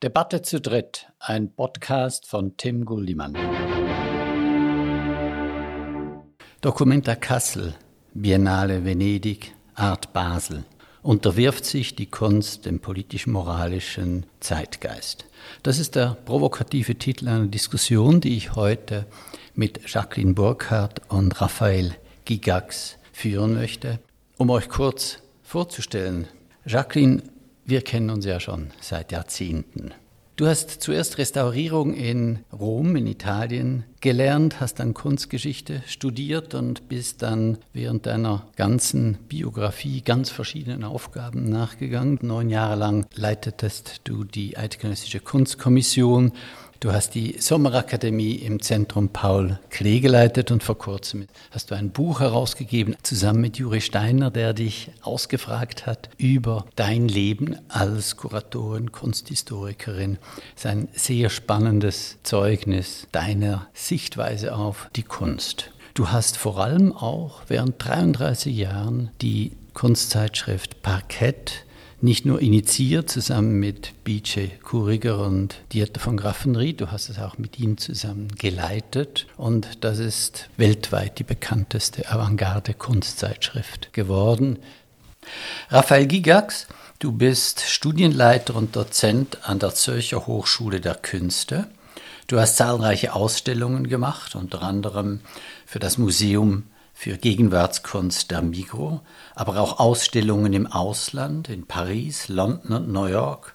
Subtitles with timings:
[0.00, 3.36] Debatte zu dritt, ein Podcast von Tim Guldimann.
[6.60, 7.74] Documenta Kassel,
[8.14, 10.64] Biennale Venedig, Art Basel.
[11.02, 15.24] Unterwirft sich die Kunst dem politisch-moralischen Zeitgeist.
[15.64, 19.04] Das ist der provokative Titel einer Diskussion, die ich heute
[19.56, 23.98] mit Jacqueline Burkhardt und Raphael Gigax führen möchte.
[24.36, 26.28] Um euch kurz vorzustellen,
[26.64, 27.20] Jacqueline,
[27.68, 29.92] wir kennen uns ja schon seit Jahrzehnten.
[30.36, 37.20] Du hast zuerst Restaurierung in Rom, in Italien, gelernt, hast dann Kunstgeschichte studiert und bist
[37.20, 42.20] dann während deiner ganzen Biografie ganz verschiedenen Aufgaben nachgegangen.
[42.22, 46.32] Neun Jahre lang leitetest du die Eidgenössische Kunstkommission
[46.80, 51.90] Du hast die Sommerakademie im Zentrum Paul Klee geleitet und vor kurzem hast du ein
[51.90, 58.92] Buch herausgegeben, zusammen mit Juri Steiner, der dich ausgefragt hat über dein Leben als Kuratorin,
[58.92, 60.18] Kunsthistorikerin.
[60.54, 65.72] Es ist ein sehr spannendes Zeugnis deiner Sichtweise auf die Kunst.
[65.94, 71.64] Du hast vor allem auch während 33 Jahren die Kunstzeitschrift Parkett
[72.00, 77.38] nicht nur initiiert zusammen mit BJ Kuriger und Dieter von Graffenried, du hast es auch
[77.38, 84.60] mit ihm zusammen geleitet und das ist weltweit die bekannteste Avantgarde-Kunstzeitschrift geworden.
[85.70, 86.68] Raphael Gigax,
[87.00, 91.66] du bist Studienleiter und Dozent an der Zürcher Hochschule der Künste.
[92.28, 95.20] Du hast zahlreiche Ausstellungen gemacht, unter anderem
[95.66, 96.64] für das Museum
[96.98, 99.02] für Gegenwartskunst der Migro,
[99.36, 103.54] aber auch Ausstellungen im Ausland, in Paris, London und New York.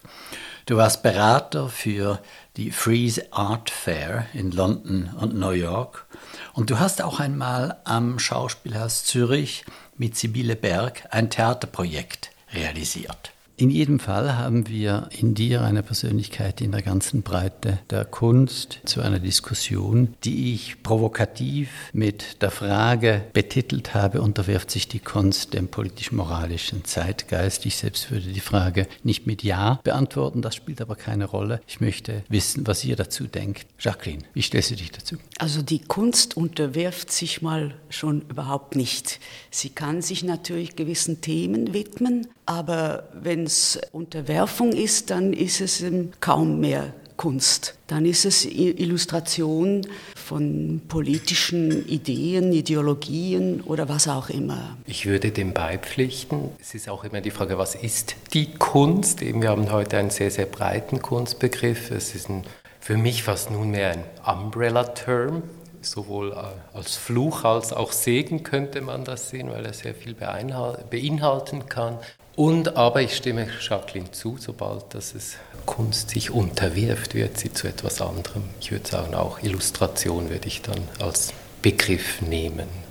[0.64, 2.20] Du warst Berater für
[2.56, 6.06] die Freeze Art Fair in London und New York.
[6.54, 9.66] Und du hast auch einmal am Schauspielhaus Zürich
[9.98, 13.33] mit Sibylle Berg ein Theaterprojekt realisiert.
[13.56, 18.80] In jedem Fall haben wir in dir eine Persönlichkeit in der ganzen Breite der Kunst
[18.84, 25.54] zu einer Diskussion, die ich provokativ mit der Frage betitelt habe, unterwirft sich die Kunst
[25.54, 27.64] dem politisch-moralischen Zeitgeist.
[27.64, 31.60] Ich selbst würde die Frage nicht mit Ja beantworten, das spielt aber keine Rolle.
[31.68, 33.68] Ich möchte wissen, was ihr dazu denkt.
[33.78, 35.16] Jacqueline, wie stellst du dich dazu?
[35.38, 39.20] Also die Kunst unterwirft sich mal schon überhaupt nicht.
[39.52, 45.84] Sie kann sich natürlich gewissen Themen widmen, aber wenn es Unterwerfung ist, dann ist es
[46.20, 47.74] kaum mehr Kunst.
[47.86, 54.76] Dann ist es Illustration von politischen Ideen, Ideologien oder was auch immer.
[54.86, 56.50] Ich würde dem beipflichten.
[56.60, 59.22] Es ist auch immer die Frage, was ist die Kunst?
[59.22, 61.90] Eben, wir haben heute einen sehr, sehr breiten Kunstbegriff.
[61.90, 62.42] Es ist ein,
[62.80, 64.04] für mich fast nunmehr ein
[64.42, 65.42] Umbrella-Term
[65.88, 70.14] sowohl äh, als Fluch als auch Segen könnte man das sehen, weil er sehr viel
[70.14, 71.98] beinhalten kann.
[72.36, 75.36] Und aber ich stimme Jacqueline zu, sobald dass es
[75.66, 78.44] Kunst sich unterwirft, wird sie zu etwas anderem.
[78.60, 82.83] Ich würde sagen, auch Illustration würde ich dann als Begriff nehmen.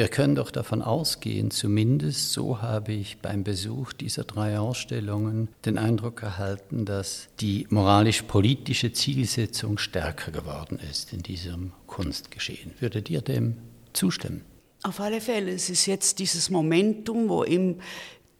[0.00, 5.76] Wir können doch davon ausgehen, zumindest so habe ich beim Besuch dieser drei Ausstellungen den
[5.76, 12.72] Eindruck erhalten, dass die moralisch-politische Zielsetzung stärker geworden ist in diesem Kunstgeschehen.
[12.80, 13.58] Würdet ihr dem
[13.92, 14.40] zustimmen?
[14.84, 15.52] Auf alle Fälle.
[15.52, 17.80] Es ist jetzt dieses Momentum, wo eben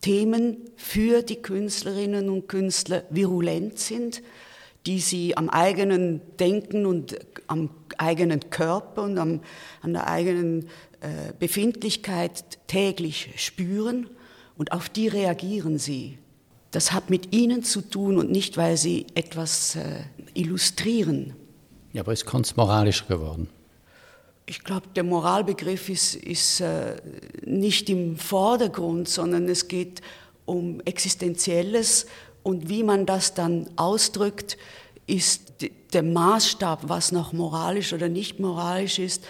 [0.01, 4.23] Themen für die Künstlerinnen und Künstler virulent sind,
[4.87, 7.19] die sie am eigenen Denken und
[7.49, 7.69] am
[7.99, 9.43] eigenen Körper und am,
[9.83, 10.71] an der eigenen
[11.39, 14.09] Befindlichkeit täglich spüren
[14.57, 16.19] und auf die reagieren sie.
[16.71, 20.03] Das hat mit ihnen zu tun und nicht, weil sie etwas äh,
[20.35, 21.35] illustrieren.
[21.93, 23.49] Ja, aber ist Kunst moralisch geworden?
[24.47, 26.97] Ich glaube, der Moralbegriff ist, ist äh,
[27.45, 30.03] nicht im Vordergrund, sondern es geht
[30.45, 32.07] um Existenzielles
[32.43, 34.57] und wie man das dann ausdrückt,
[35.07, 35.55] ist
[35.93, 39.25] der Maßstab, was noch moralisch oder nicht moralisch ist,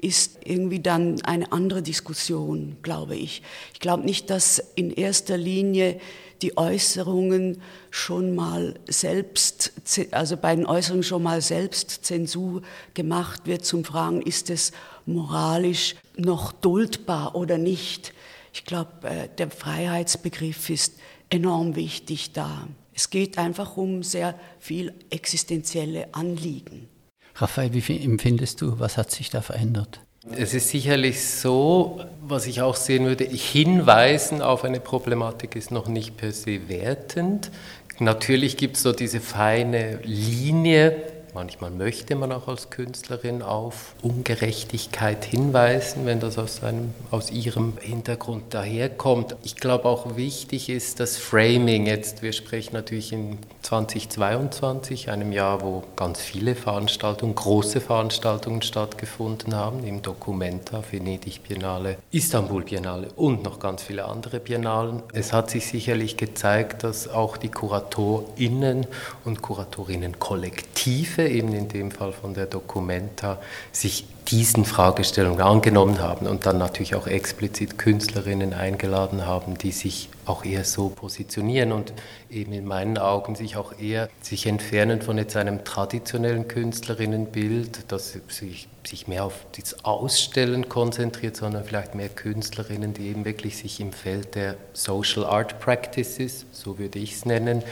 [0.00, 3.42] ist irgendwie dann eine andere Diskussion, glaube ich.
[3.72, 6.00] Ich glaube nicht, dass in erster Linie
[6.42, 9.72] die Äußerungen schon mal selbst,
[10.10, 12.62] also bei den Äußerungen schon mal selbst Zensur
[12.94, 14.72] gemacht wird zum Fragen, ist es
[15.06, 18.12] moralisch noch duldbar oder nicht.
[18.52, 20.94] Ich glaube, äh, der Freiheitsbegriff ist
[21.30, 22.68] enorm wichtig da.
[22.94, 26.88] Es geht einfach um sehr viel existenzielle Anliegen.
[27.38, 30.00] Raphael, wie empfindest du, was hat sich da verändert?
[30.34, 35.86] Es ist sicherlich so, was ich auch sehen würde, hinweisen auf eine Problematik ist noch
[35.86, 37.50] nicht per se wertend.
[37.98, 40.96] Natürlich gibt es so diese feine Linie,
[41.36, 47.74] manchmal möchte man auch als Künstlerin auf Ungerechtigkeit hinweisen, wenn das aus, einem, aus ihrem
[47.78, 49.36] Hintergrund daherkommt.
[49.42, 55.60] Ich glaube auch wichtig ist das Framing jetzt, wir sprechen natürlich in 2022, einem Jahr,
[55.60, 63.42] wo ganz viele Veranstaltungen, große Veranstaltungen stattgefunden haben, im Documenta, Venedig Biennale, Istanbul Biennale und
[63.42, 65.02] noch ganz viele andere Biennalen.
[65.12, 68.86] Es hat sich sicherlich gezeigt, dass auch die KuratorInnen
[69.26, 73.38] und Kuratorinnen-Kollektive, eben in dem Fall von der Documenta,
[73.72, 80.08] sich diesen Fragestellungen angenommen haben und dann natürlich auch explizit Künstlerinnen eingeladen haben, die sich
[80.24, 81.92] auch eher so positionieren und
[82.28, 88.18] eben in meinen Augen sich auch eher sich entfernen von jetzt einem traditionellen Künstlerinnenbild, das
[88.28, 93.80] sich, sich mehr auf das Ausstellen konzentriert, sondern vielleicht mehr Künstlerinnen, die eben wirklich sich
[93.80, 97.62] im Feld der Social Art Practices, so würde ich es nennen,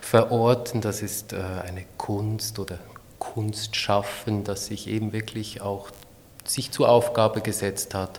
[0.00, 0.80] verorten.
[0.80, 2.78] Das ist äh, eine Kunst oder
[3.20, 5.90] Kunst schaffen, das sich eben wirklich auch
[6.44, 8.18] sich zur Aufgabe gesetzt hat,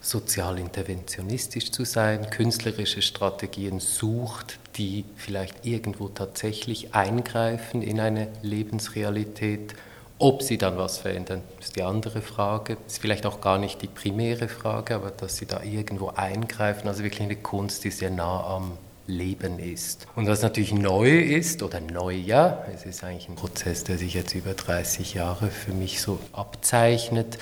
[0.00, 9.74] sozial interventionistisch zu sein, künstlerische Strategien sucht, die vielleicht irgendwo tatsächlich eingreifen in eine Lebensrealität.
[10.20, 12.76] Ob sie dann was verändern, ist die andere Frage.
[12.86, 16.88] Ist vielleicht auch gar nicht die primäre Frage, aber dass sie da irgendwo eingreifen.
[16.88, 20.06] Also wirklich eine Kunst, die sehr nah am Leben ist.
[20.14, 24.14] Und was natürlich neu ist, oder neu ja, es ist eigentlich ein Prozess, der sich
[24.14, 27.38] jetzt über 30 Jahre für mich so abzeichnet,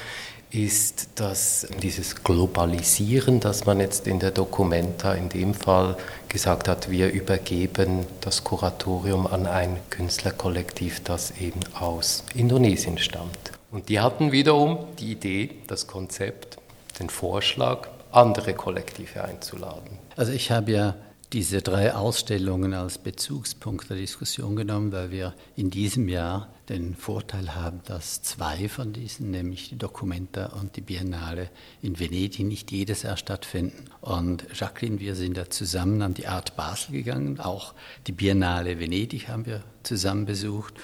[0.50, 5.96] ist, dass dieses Globalisieren, das man jetzt in der Documenta in dem Fall
[6.28, 13.52] gesagt hat, wir übergeben das Kuratorium an ein Künstlerkollektiv, das eben aus Indonesien stammt.
[13.72, 16.58] Und die hatten wiederum die Idee, das Konzept,
[17.00, 19.98] den Vorschlag, andere Kollektive einzuladen.
[20.16, 20.94] Also ich habe ja
[21.32, 27.54] diese drei Ausstellungen als Bezugspunkt der Diskussion genommen, weil wir in diesem Jahr den Vorteil
[27.54, 31.50] haben, dass zwei von diesen, nämlich die Documenta und die Biennale
[31.82, 33.84] in Venedig, nicht jedes Jahr stattfinden.
[34.00, 37.74] Und Jacqueline, wir sind da zusammen an die Art Basel gegangen, auch
[38.06, 40.74] die Biennale Venedig haben wir zusammen besucht.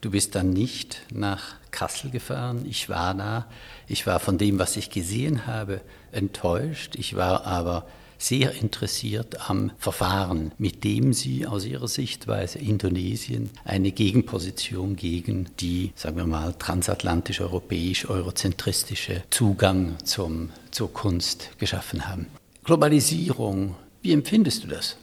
[0.00, 3.46] Du bist dann nicht nach Kassel gefahren, ich war da,
[3.86, 7.86] ich war von dem, was ich gesehen habe, enttäuscht, ich war aber
[8.22, 15.92] sehr interessiert am Verfahren, mit dem sie aus ihrer Sichtweise Indonesien eine Gegenposition gegen die,
[15.96, 22.26] sagen wir mal, transatlantisch-europäisch-eurozentristische Zugang zum, zur Kunst geschaffen haben.
[22.64, 24.96] Globalisierung, wie empfindest du das?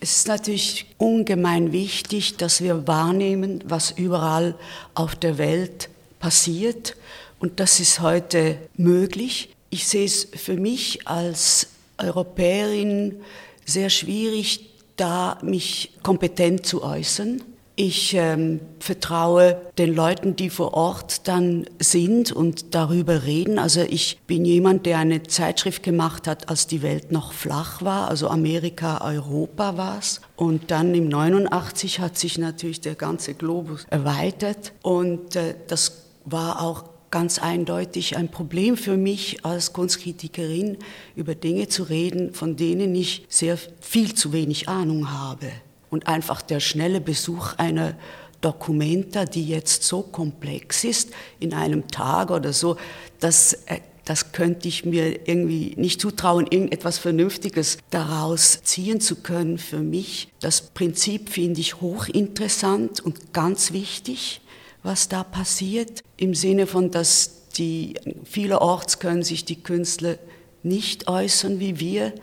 [0.00, 4.54] Es ist natürlich ungemein wichtig, dass wir wahrnehmen, was überall
[4.94, 5.88] auf der Welt
[6.20, 6.94] passiert.
[7.40, 9.54] Und das ist heute möglich.
[9.70, 11.68] Ich sehe es für mich als
[11.98, 13.16] Europäerin
[13.64, 17.42] sehr schwierig, da mich kompetent zu äußern.
[17.80, 23.60] Ich ähm, vertraue den Leuten, die vor Ort dann sind und darüber reden.
[23.60, 28.08] Also ich bin jemand, der eine Zeitschrift gemacht hat, als die Welt noch flach war,
[28.08, 30.20] also Amerika, Europa war es.
[30.34, 36.60] Und dann im 89 hat sich natürlich der ganze Globus erweitert und äh, das war
[36.60, 40.78] auch ganz eindeutig ein Problem für mich als Kunstkritikerin,
[41.16, 45.50] über Dinge zu reden, von denen ich sehr viel zu wenig Ahnung habe.
[45.90, 47.94] Und einfach der schnelle Besuch einer
[48.40, 51.10] Dokumenta, die jetzt so komplex ist,
[51.40, 52.76] in einem Tag oder so,
[53.20, 59.58] das, äh, das könnte ich mir irgendwie nicht zutrauen, irgendetwas Vernünftiges daraus ziehen zu können
[59.58, 60.28] für mich.
[60.40, 64.40] Das Prinzip finde ich hochinteressant und ganz wichtig
[64.88, 70.16] was da passiert, im Sinne von, dass die, vielerorts können sich die Künstler
[70.62, 72.14] nicht äußern wie wir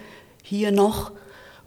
[0.41, 1.11] hier noch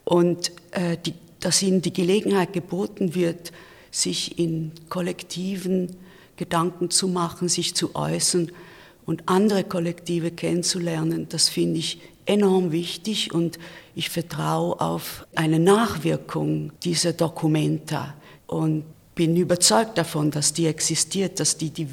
[0.05, 3.53] und äh, die, dass ihnen die Gelegenheit geboten wird,
[3.93, 5.97] sich in kollektiven
[6.37, 8.51] Gedanken zu machen, sich zu äußern
[9.07, 13.61] und andere Kollektive kennenzulernen, das finde ich enorm wichtig und
[13.95, 18.15] ich vertraue auf eine Nachwirkung dieser Dokumenta.
[18.49, 18.85] Und
[19.19, 21.89] bin überzeugt davon, dass die existiert, dass die, die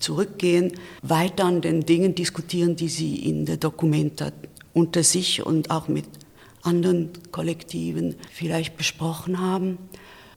[0.00, 4.32] zurückgehen, weiter an den Dingen diskutieren, die sie in der Dokumenta
[4.72, 6.04] unter sich und auch mit
[6.62, 9.78] anderen Kollektiven vielleicht besprochen haben.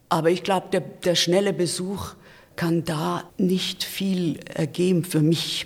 [0.09, 2.13] Aber ich glaube, der, der schnelle Besuch
[2.55, 5.65] kann da nicht viel ergeben für mich.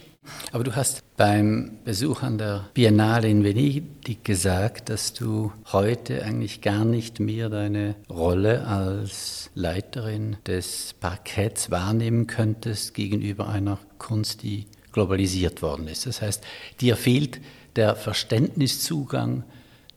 [0.51, 6.59] Aber du hast beim Besuch an der Biennale in Venedig gesagt, dass du heute eigentlich
[6.61, 14.65] gar nicht mehr deine Rolle als Leiterin des Parketts wahrnehmen könntest gegenüber einer Kunst, die
[14.91, 16.05] globalisiert worden ist.
[16.05, 16.43] Das heißt,
[16.81, 17.39] dir fehlt
[17.77, 19.43] der Verständniszugang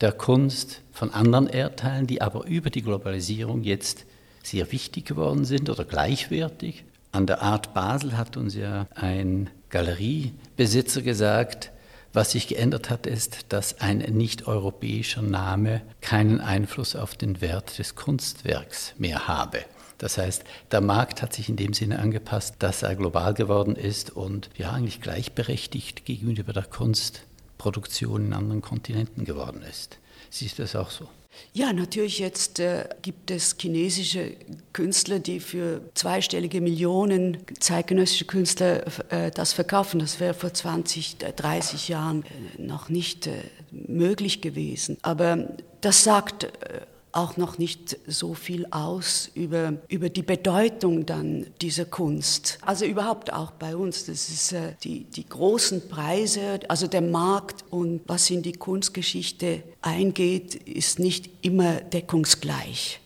[0.01, 4.07] der Kunst von anderen Erdteilen, die aber über die Globalisierung jetzt
[4.45, 6.85] sehr wichtig geworden sind oder gleichwertig.
[7.11, 11.73] An der Art Basel hat uns ja ein Galeriebesitzer gesagt,
[12.13, 17.97] Was sich geändert hat, ist, dass ein nicht-europäischer Name keinen Einfluss auf den Wert des
[17.97, 19.65] Kunstwerks mehr habe.
[19.99, 24.11] Das heißt, der Markt hat sich in dem Sinne angepasst, dass er global geworden ist
[24.11, 29.99] und ja eigentlich gleichberechtigt gegenüber der Kunstproduktion in anderen Kontinenten geworden ist.
[30.31, 31.09] Siehst du das auch so?
[31.53, 34.33] Ja, natürlich jetzt äh, gibt es chinesische
[34.73, 40.01] Künstler, die für zweistellige Millionen zeitgenössische Künstler äh, das verkaufen.
[40.01, 43.33] Das wäre vor 20, 30 Jahren äh, noch nicht äh,
[43.71, 44.99] möglich gewesen.
[45.03, 45.49] Aber
[45.81, 46.49] das sagt äh,
[47.15, 52.59] auch noch nicht so viel aus über, über die Bedeutung dann dieser Kunst.
[52.63, 57.65] Also überhaupt auch bei uns, das ist äh, die, die großen Preise, also der Markt
[57.71, 63.01] und was in die Kunstgeschichte eingeht, ist nicht immer deckungsgleich.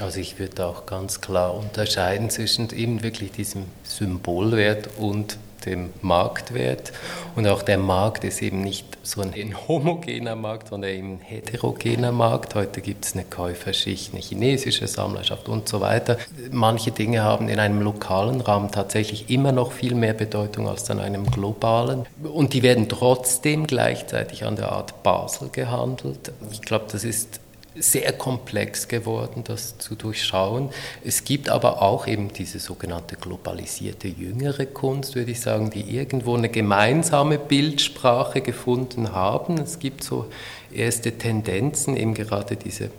[0.00, 6.92] Also ich würde auch ganz klar unterscheiden zwischen eben wirklich diesem Symbolwert und dem Marktwert.
[7.36, 9.32] Und auch der Markt ist eben nicht so ein
[9.68, 12.54] homogener Markt, sondern eben ein heterogener Markt.
[12.54, 16.18] Heute gibt es eine Käuferschicht, eine chinesische Sammlerschaft und so weiter.
[16.50, 21.00] Manche Dinge haben in einem lokalen Raum tatsächlich immer noch viel mehr Bedeutung als in
[21.00, 22.06] einem globalen.
[22.22, 26.32] Und die werden trotzdem gleichzeitig an der Art Basel gehandelt.
[26.50, 27.40] Ich glaube, das ist
[27.76, 30.70] sehr komplex geworden, das zu durchschauen.
[31.04, 36.36] Es gibt aber auch eben diese sogenannte globalisierte jüngere Kunst, würde ich sagen, die irgendwo
[36.36, 39.58] eine gemeinsame Bildsprache gefunden haben.
[39.58, 40.26] Es gibt so
[40.72, 42.90] erste Tendenzen, eben gerade diese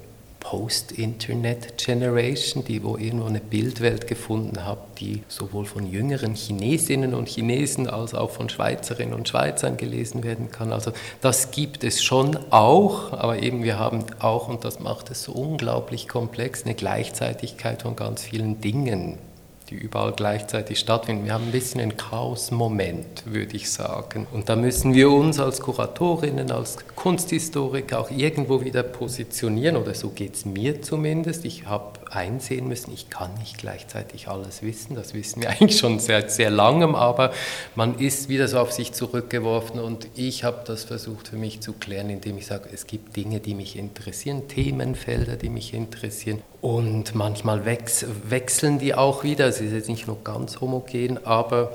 [0.45, 7.89] Post-Internet-Generation, die wo irgendwo eine Bildwelt gefunden hat, die sowohl von jüngeren Chinesinnen und Chinesen
[7.89, 10.71] als auch von Schweizerinnen und Schweizern gelesen werden kann.
[10.71, 15.23] Also das gibt es schon auch, aber eben wir haben auch, und das macht es
[15.23, 19.17] so unglaublich komplex, eine Gleichzeitigkeit von ganz vielen Dingen
[19.69, 21.25] die überall gleichzeitig stattfinden.
[21.25, 24.27] Wir haben ein bisschen einen Chaos-Moment, würde ich sagen.
[24.31, 30.09] Und da müssen wir uns als Kuratorinnen, als Kunsthistoriker auch irgendwo wieder positionieren, oder so
[30.09, 31.45] geht es mir zumindest.
[31.45, 34.95] Ich habe einsehen müssen, ich kann nicht gleichzeitig alles wissen.
[34.95, 37.31] Das wissen wir eigentlich schon seit sehr langem, aber
[37.75, 41.73] man ist wieder so auf sich zurückgeworfen und ich habe das versucht für mich zu
[41.73, 47.13] klären, indem ich sage, es gibt Dinge, die mich interessieren, Themenfelder, die mich interessieren und
[47.13, 49.45] manchmal wechseln die auch wieder.
[49.45, 51.71] Es ist jetzt nicht nur ganz homogen, aber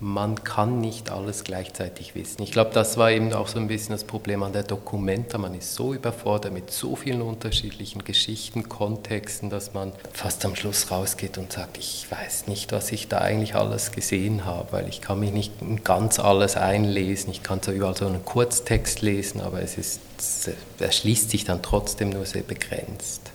[0.00, 2.42] man kann nicht alles gleichzeitig wissen.
[2.42, 5.38] Ich glaube, das war eben auch so ein bisschen das Problem an der Documenta.
[5.38, 10.90] Man ist so überfordert mit so vielen unterschiedlichen Geschichten, Kontexten, dass man fast am Schluss
[10.90, 15.00] rausgeht und sagt, ich weiß nicht, was ich da eigentlich alles gesehen habe, weil ich
[15.00, 15.52] kann mich nicht
[15.84, 17.30] ganz alles einlesen.
[17.30, 21.62] Ich kann zwar überall so einen Kurztext lesen, aber es ist, es erschließt sich dann
[21.62, 23.27] trotzdem nur sehr begrenzt.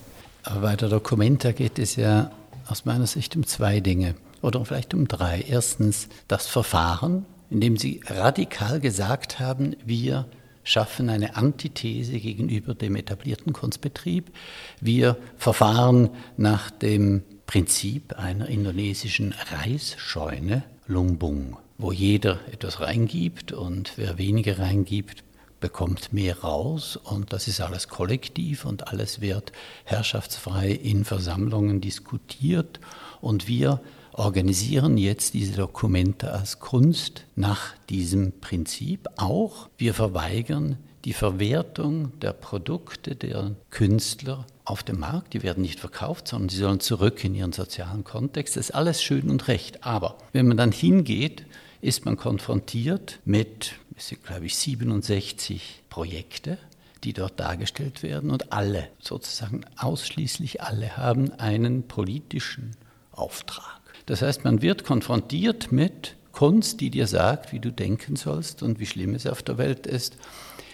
[0.43, 2.31] Aber bei der Documenta geht es ja
[2.67, 5.43] aus meiner Sicht um zwei Dinge oder vielleicht um drei.
[5.47, 10.27] Erstens das Verfahren, in dem Sie radikal gesagt haben, wir
[10.63, 14.31] schaffen eine Antithese gegenüber dem etablierten Kunstbetrieb.
[14.79, 24.17] Wir verfahren nach dem Prinzip einer indonesischen Reisscheune, Lumbung, wo jeder etwas reingibt und wer
[24.17, 25.23] weniger reingibt,
[25.63, 29.53] bekommt mehr raus und das ist alles kollektiv und alles wird
[29.85, 32.81] herrschaftsfrei in Versammlungen diskutiert
[33.21, 33.79] und wir
[34.11, 39.69] organisieren jetzt diese Dokumente als Kunst nach diesem Prinzip auch.
[39.77, 45.33] Wir verweigern die Verwertung der Produkte der Künstler auf dem Markt.
[45.33, 48.57] Die werden nicht verkauft, sondern sie sollen zurück in ihren sozialen Kontext.
[48.57, 49.85] Das ist alles schön und recht.
[49.85, 51.45] Aber wenn man dann hingeht,
[51.79, 56.57] ist man konfrontiert mit es sind, glaube ich, 67 Projekte,
[57.03, 62.71] die dort dargestellt werden und alle, sozusagen ausschließlich alle, haben einen politischen
[63.11, 63.81] Auftrag.
[64.05, 68.79] Das heißt, man wird konfrontiert mit Kunst, die dir sagt, wie du denken sollst und
[68.79, 70.17] wie schlimm es auf der Welt ist.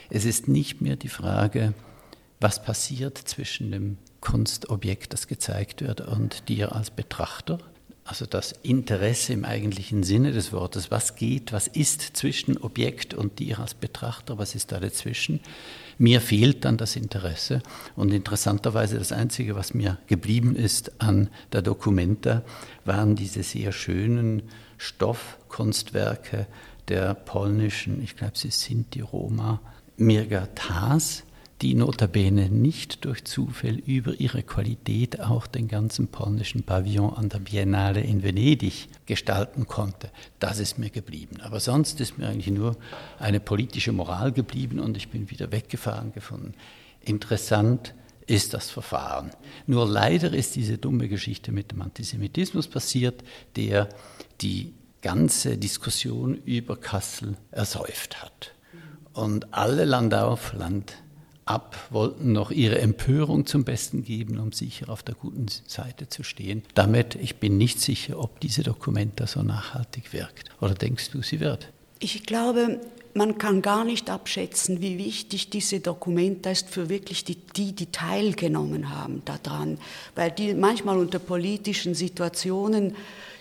[0.10, 1.74] Es ist nicht mehr die Frage,
[2.40, 7.60] was passiert zwischen dem Kunstobjekt, das gezeigt wird, und dir als Betrachter,
[8.10, 13.38] also das Interesse im eigentlichen Sinne des Wortes, was geht, was ist zwischen Objekt und
[13.38, 15.42] dir als Betrachter, was ist da dazwischen.
[16.00, 17.62] Mir fehlt dann das Interesse.
[17.96, 22.42] Und interessanterweise das Einzige, was mir geblieben ist an der Documenta,
[22.84, 24.42] waren diese sehr schönen
[24.80, 26.48] Stoffkunstwerke
[26.88, 29.62] der polnischen, ich glaube sie sind die Roma,
[29.98, 31.25] Mirga Thas,
[31.62, 37.39] die notabene nicht durch Zufall über ihre Qualität auch den ganzen polnischen Pavillon an der
[37.39, 40.10] Biennale in Venedig gestalten konnte.
[40.39, 41.42] Das ist mir geblieben.
[41.42, 42.78] Aber sonst ist mir eigentlich nur
[43.20, 46.54] eine politische Moral geblieben und ich bin wieder weggefahren gefunden.
[47.01, 47.94] Interessant
[48.25, 49.32] ist das Verfahren.
[49.68, 53.24] Nur leider ist diese dumme Geschichte mit dem Antisemitismus passiert,
[53.56, 53.89] der
[54.39, 58.54] die ganze Diskussion über Kassel ersäuft hat.
[59.13, 60.96] und alle Land auf, Land
[61.50, 66.24] ab wollten noch ihre Empörung zum Besten geben, um sicher auf der guten Seite zu
[66.24, 66.63] stehen.
[66.75, 70.50] Damit, ich bin nicht sicher, ob diese Dokumenta so nachhaltig wirkt.
[70.62, 71.70] Oder denkst du, sie wird?
[72.00, 72.79] Ich glaube,
[73.13, 77.88] man kann gar nicht abschätzen, wie wichtig diese Dokumenta ist für wirklich die, die, die
[77.88, 79.79] teilgenommen haben daran,
[80.15, 82.96] weil die manchmal unter politischen Situationen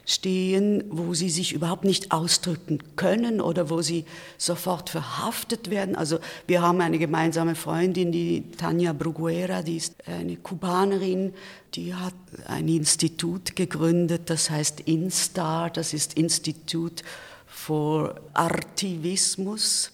[0.08, 4.06] stehen, wo sie sich überhaupt nicht ausdrücken können oder wo sie
[4.38, 5.96] sofort verhaftet werden.
[5.96, 11.34] Also wir haben eine gemeinsame Freundin, die Tanja Bruguera, die ist eine Kubanerin,
[11.74, 12.14] die hat
[12.46, 17.02] ein Institut gegründet, das heißt INSTAR, das ist Institut
[17.46, 19.92] for Artivismus.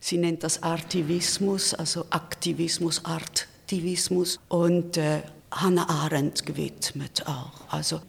[0.00, 4.40] Sie nennt das Artivismus, also Aktivismus, Artivismus.
[4.48, 5.20] Und äh,
[5.52, 7.52] Hannah Arendt gewidmet auch.
[7.68, 8.00] Also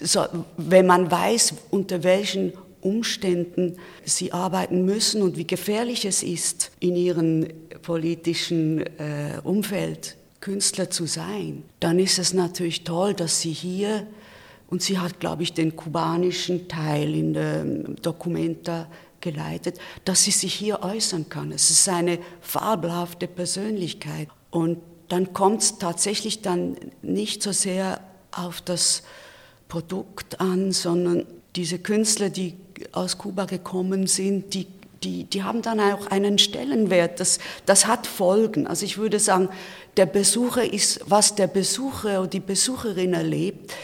[0.00, 0.24] so,
[0.56, 6.96] wenn man weiß, unter welchen Umständen sie arbeiten müssen und wie gefährlich es ist, in
[6.96, 7.48] ihrem
[7.82, 14.06] politischen äh, Umfeld Künstler zu sein, dann ist es natürlich toll, dass sie hier,
[14.68, 18.88] und sie hat, glaube ich, den kubanischen Teil in der Documenta
[19.20, 21.52] geleitet, dass sie sich hier äußern kann.
[21.52, 24.28] Es ist eine fabelhafte Persönlichkeit.
[24.50, 24.78] Und
[25.12, 28.00] dann kommt es tatsächlich dann nicht so sehr
[28.30, 29.02] auf das
[29.68, 32.54] Produkt an, sondern diese Künstler, die
[32.92, 34.66] aus Kuba gekommen sind, die,
[35.04, 37.20] die, die haben dann auch einen Stellenwert.
[37.20, 38.66] Das, das hat Folgen.
[38.66, 39.50] Also ich würde sagen,
[39.98, 43.74] der Besucher ist, was der Besucher oder die Besucherin erlebt,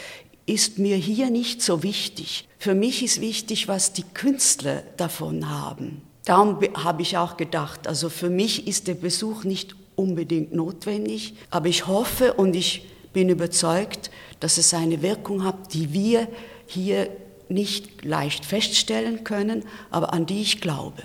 [0.47, 2.47] ist mir hier nicht so wichtig.
[2.57, 6.01] Für mich ist wichtig, was die Künstler davon haben.
[6.25, 11.67] Darum habe ich auch gedacht, also für mich ist der Besuch nicht unbedingt notwendig, aber
[11.67, 16.29] ich hoffe und ich bin überzeugt, dass es eine Wirkung hat, die wir
[16.67, 17.09] hier
[17.49, 21.03] nicht leicht feststellen können, aber an die ich glaube.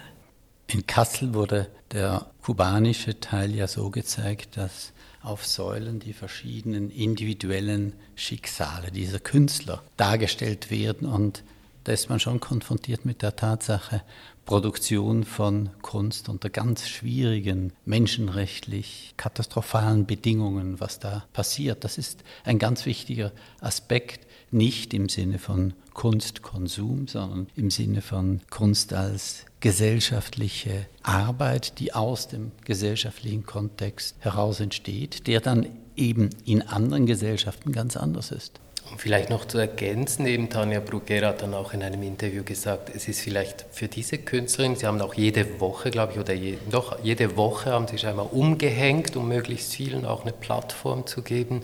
[0.69, 7.95] In Kassel wurde der kubanische Teil ja so gezeigt, dass auf Säulen die verschiedenen individuellen
[8.15, 11.43] Schicksale dieser Künstler dargestellt werden und
[11.85, 14.03] da ist man schon konfrontiert mit der Tatsache,
[14.45, 21.85] Produktion von Kunst unter ganz schwierigen, menschenrechtlich katastrophalen Bedingungen, was da passiert.
[21.85, 28.41] Das ist ein ganz wichtiger Aspekt, nicht im Sinne von Kunstkonsum, sondern im Sinne von
[28.51, 36.63] Kunst als gesellschaftliche Arbeit, die aus dem gesellschaftlichen Kontext heraus entsteht, der dann eben in
[36.63, 38.61] anderen Gesellschaften ganz anders ist.
[38.97, 43.09] Vielleicht noch zu ergänzen, eben Tanja Bruguera hat dann auch in einem Interview gesagt, es
[43.09, 46.99] ist vielleicht für diese Künstlerin, sie haben auch jede Woche, glaube ich, oder je, doch
[47.03, 51.63] jede Woche haben sie scheinbar umgehängt, um möglichst vielen auch eine Plattform zu geben,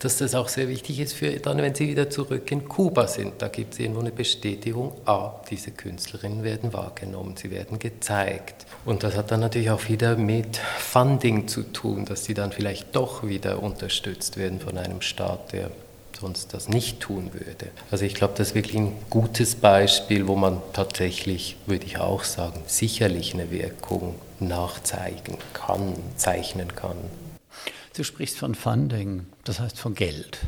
[0.00, 3.40] dass das auch sehr wichtig ist für dann, wenn sie wieder zurück in Kuba sind.
[3.40, 8.66] Da gibt es irgendwo eine Bestätigung, ah, diese Künstlerinnen werden wahrgenommen, sie werden gezeigt.
[8.84, 12.94] Und das hat dann natürlich auch wieder mit Funding zu tun, dass sie dann vielleicht
[12.96, 15.70] doch wieder unterstützt werden von einem Staat, der
[16.16, 17.70] sonst das nicht tun würde.
[17.90, 22.24] Also ich glaube, das ist wirklich ein gutes Beispiel, wo man tatsächlich, würde ich auch
[22.24, 26.96] sagen, sicherlich eine Wirkung nachzeigen kann, zeichnen kann.
[27.96, 30.40] Du sprichst von Funding, das heißt von Geld.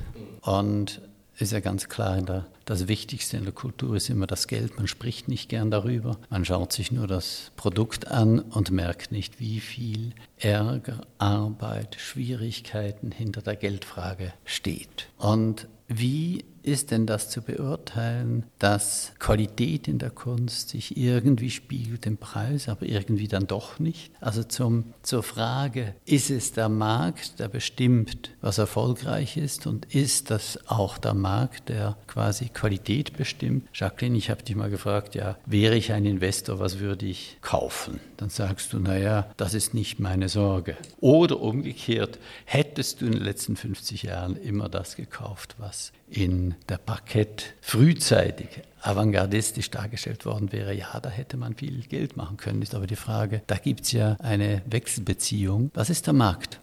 [0.43, 1.01] Und
[1.39, 4.77] ist ja ganz klar, der, das Wichtigste in der Kultur ist immer das Geld.
[4.77, 6.19] Man spricht nicht gern darüber.
[6.31, 13.11] Man schaut sich nur das Produkt an und merkt nicht, wie viel Ärger, Arbeit, Schwierigkeiten
[13.11, 15.09] hinter der Geldfrage steht.
[15.19, 22.07] Und wie ist denn das zu beurteilen, dass Qualität in der Kunst sich irgendwie spiegelt
[22.07, 24.13] im Preis, aber irgendwie dann doch nicht?
[24.21, 30.31] Also zum, zur Frage, ist es der Markt, der bestimmt, was erfolgreich ist und ist
[30.31, 33.69] das auch der Markt, der quasi Qualität bestimmt?
[33.73, 38.01] Jacqueline, ich habe dich mal gefragt, ja, wäre ich ein Investor, was würde ich kaufen?
[38.17, 40.77] Dann sagst du, naja, das ist nicht meine Sorge.
[41.01, 46.79] Oder umgekehrt, hättest du in den letzten 50 Jahren immer das gekauft, was in der
[46.79, 48.49] Parkett frühzeitig
[48.81, 52.63] avantgardistisch dargestellt worden wäre, ja, da hätte man viel Geld machen können.
[52.63, 55.71] Ist aber die Frage, da gibt es ja eine Wechselbeziehung.
[55.75, 56.61] Was ist der Markt?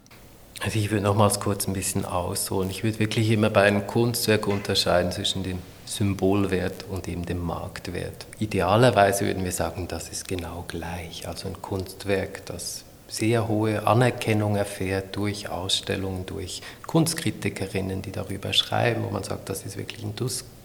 [0.61, 2.69] Also ich würde nochmals kurz ein bisschen ausholen.
[2.69, 8.25] Ich würde wirklich immer bei einem Kunstwerk unterscheiden zwischen dem Symbolwert und eben dem Marktwert.
[8.39, 11.27] Idealerweise würden wir sagen, das ist genau gleich.
[11.27, 19.03] Also ein Kunstwerk, das sehr hohe Anerkennung erfährt durch Ausstellungen, durch Kunstkritikerinnen, die darüber schreiben,
[19.03, 20.15] wo man sagt, das ist wirklich ein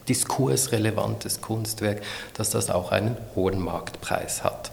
[0.09, 2.01] diskursrelevantes Kunstwerk,
[2.33, 4.73] dass das auch einen hohen Marktpreis hat.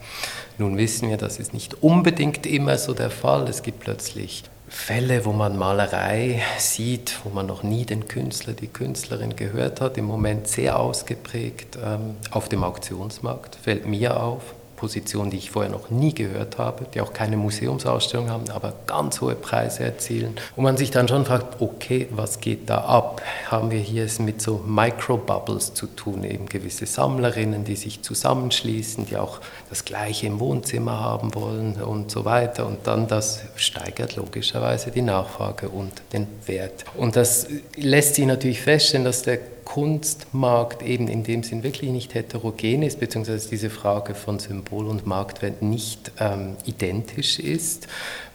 [0.58, 3.46] Nun wissen wir, das ist nicht unbedingt immer so der Fall.
[3.50, 8.68] Es gibt plötzlich Fälle, wo man Malerei sieht, wo man noch nie den Künstler, die
[8.68, 15.32] Künstlerin gehört hat, im Moment sehr ausgeprägt ähm, auf dem Auktionsmarkt, fällt mir auf Positionen,
[15.32, 19.36] die ich vorher noch nie gehört habe, die auch keine Museumsausstellung haben, aber ganz hohe
[19.36, 20.36] Preise erzielen.
[20.56, 23.22] Und man sich dann schon fragt, okay, was geht da ab?
[23.50, 29.06] Haben wir hier es mit so Microbubbles zu tun, eben gewisse Sammlerinnen, die sich zusammenschließen,
[29.06, 32.66] die auch das Gleiche im Wohnzimmer haben wollen und so weiter.
[32.66, 36.86] Und dann das steigert logischerweise die Nachfrage und den Wert.
[36.96, 42.14] Und das lässt sich natürlich feststellen, dass der Kunstmarkt eben in dem Sinn wirklich nicht
[42.14, 47.88] heterogen ist, beziehungsweise diese Frage von Symbol und Marktwert nicht ähm, identisch ist.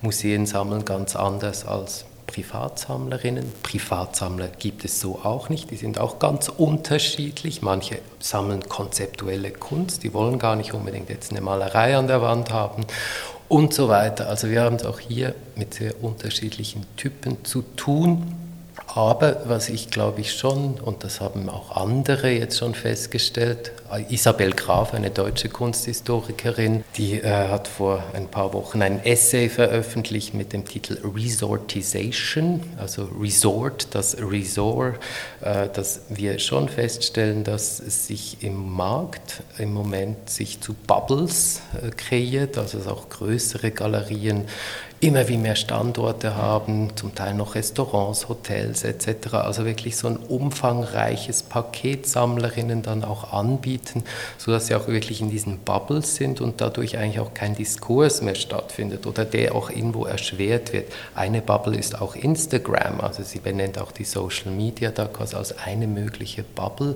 [0.02, 3.44] Museen sammeln ganz anders als Privatsammlerinnen.
[3.62, 7.62] Privatsammler gibt es so auch nicht, die sind auch ganz unterschiedlich.
[7.62, 12.50] Manche sammeln konzeptuelle Kunst, die wollen gar nicht unbedingt jetzt eine Malerei an der Wand
[12.50, 12.84] haben
[13.48, 14.28] und so weiter.
[14.28, 18.39] Also wir haben es auch hier mit sehr unterschiedlichen Typen zu tun.
[18.86, 23.72] Aber was ich glaube ich schon, und das haben auch andere jetzt schon festgestellt,
[24.08, 30.32] Isabel Graf, eine deutsche Kunsthistorikerin, die äh, hat vor ein paar Wochen ein Essay veröffentlicht
[30.32, 35.00] mit dem Titel Resortization, also Resort, das Resort,
[35.40, 41.60] äh, dass wir schon feststellen, dass es sich im Markt im Moment sich zu Bubbles
[41.82, 44.46] äh, kreiert, also dass auch größere Galerien
[45.02, 49.32] immer wie mehr Standorte haben, zum Teil noch Restaurants, Hotels etc.
[49.32, 54.04] Also wirklich so ein umfangreiches Paket Sammlerinnen dann auch anbieten,
[54.36, 58.34] sodass sie auch wirklich in diesen Bubbles sind und dadurch eigentlich auch kein Diskurs mehr
[58.34, 60.92] stattfindet oder der auch irgendwo erschwert wird.
[61.14, 65.56] Eine Bubble ist auch Instagram, also sie benennt auch die Social Media da quasi als
[65.56, 66.94] eine mögliche Bubble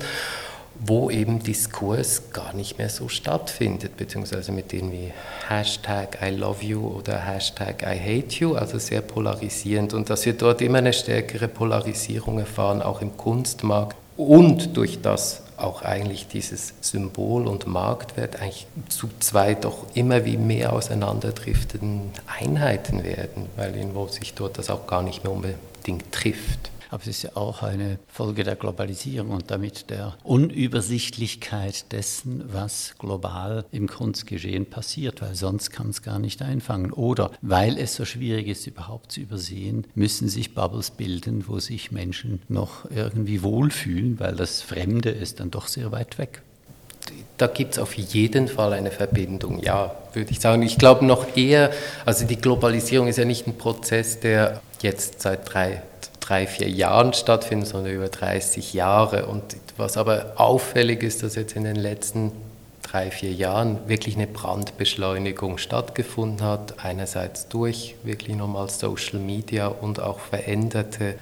[0.81, 5.13] wo eben Diskurs gar nicht mehr so stattfindet, beziehungsweise mit denen wie
[5.49, 9.95] Hashtag I love you oder Hashtag I hate you, also sehr polarisierend.
[9.95, 15.43] Und dass wir dort immer eine stärkere Polarisierung erfahren, auch im Kunstmarkt und durch das
[15.57, 23.05] auch eigentlich dieses Symbol und Marktwert eigentlich zu zwei doch immer wie mehr auseinanderdriftenden Einheiten
[23.05, 27.23] werden, weil irgendwo sich dort das auch gar nicht mehr unbedingt trifft aber es ist
[27.25, 34.67] ja auch eine Folge der Globalisierung und damit der Unübersichtlichkeit dessen, was global im Kunstgeschehen
[34.67, 36.93] passiert, weil sonst kann es gar nicht einfangen.
[36.93, 41.91] Oder weil es so schwierig ist, überhaupt zu übersehen, müssen sich Bubbles bilden, wo sich
[41.91, 46.43] Menschen noch irgendwie wohlfühlen, weil das Fremde ist dann doch sehr weit weg
[47.37, 50.63] da gibt es auf jeden Fall eine Verbindung, ja, würde ich sagen.
[50.63, 51.71] Ich glaube noch eher,
[52.07, 55.83] also die Globalisierung ist ja nicht ein Prozess, der jetzt seit drei
[56.25, 59.27] drei, vier Jahren stattfinden, sondern über 30 Jahre.
[59.27, 59.43] Und
[59.77, 62.33] was aber auffällig ist, dass jetzt in den letzten
[62.83, 66.85] drei, vier Jahren wirklich eine Brandbeschleunigung stattgefunden hat.
[66.85, 71.17] Einerseits durch wirklich nochmal Social Media und auch veränderte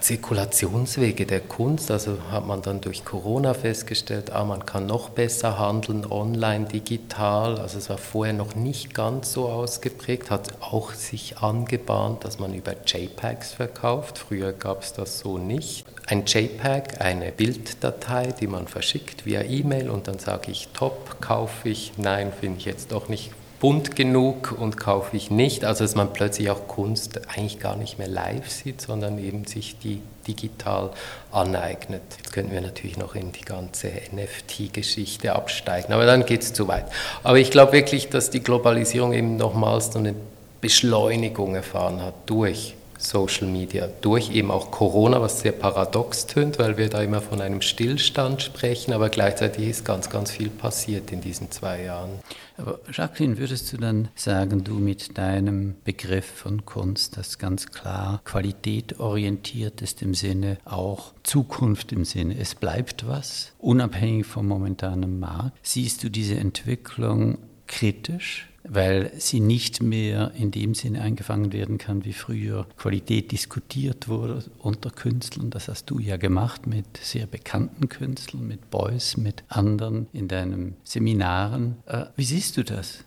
[0.00, 1.90] Zirkulationswege der Kunst.
[1.90, 7.58] Also hat man dann durch Corona festgestellt, ah, man kann noch besser handeln, online, digital.
[7.58, 12.54] Also es war vorher noch nicht ganz so ausgeprägt, hat auch sich angebahnt, dass man
[12.54, 14.18] über JPEGs verkauft.
[14.18, 15.84] Früher gab es das so nicht.
[16.06, 21.68] Ein JPEG, eine Bilddatei, die man verschickt via E-Mail und dann sage ich, top, kaufe
[21.68, 25.64] ich, nein, finde ich jetzt doch nicht bunt genug und kaufe ich nicht.
[25.64, 29.78] Also dass man plötzlich auch Kunst eigentlich gar nicht mehr live sieht, sondern eben sich
[29.78, 30.90] die digital
[31.32, 32.02] aneignet.
[32.18, 36.68] Jetzt könnten wir natürlich noch in die ganze NFT-Geschichte absteigen, aber dann geht es zu
[36.68, 36.86] weit.
[37.22, 40.14] Aber ich glaube wirklich, dass die Globalisierung eben nochmals so eine
[40.60, 46.76] Beschleunigung erfahren hat durch Social Media, durch eben auch Corona, was sehr paradox tönt, weil
[46.76, 51.20] wir da immer von einem Stillstand sprechen, aber gleichzeitig ist ganz, ganz viel passiert in
[51.20, 52.10] diesen zwei Jahren.
[52.58, 58.20] Aber Jacqueline, würdest du dann sagen, du mit deinem Begriff von Kunst, das ganz klar
[58.24, 65.20] Qualität orientiert ist im Sinne auch Zukunft im Sinne, es bleibt was, unabhängig vom momentanen
[65.20, 68.48] Markt, siehst du diese Entwicklung kritisch?
[68.68, 74.44] Weil sie nicht mehr in dem Sinne eingefangen werden kann, wie früher Qualität diskutiert wurde
[74.58, 75.50] unter Künstlern.
[75.50, 80.76] Das hast du ja gemacht mit sehr bekannten Künstlern, mit Beuys, mit anderen in deinen
[80.84, 81.76] Seminaren.
[81.86, 83.04] Äh, wie siehst du das?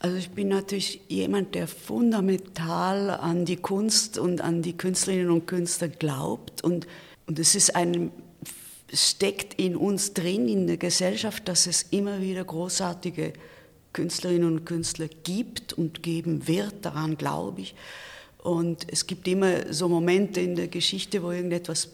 [0.00, 5.46] Also ich bin natürlich jemand, der fundamental an die Kunst und an die Künstlerinnen und
[5.46, 6.86] Künstler glaubt und,
[7.26, 8.12] und es ist ein
[8.92, 13.32] steckt in uns drin, in der Gesellschaft, dass es immer wieder großartige
[13.98, 17.74] Künstlerinnen und Künstler gibt und geben wird, daran glaube ich.
[18.38, 21.88] Und es gibt immer so Momente in der Geschichte, wo irgendetwas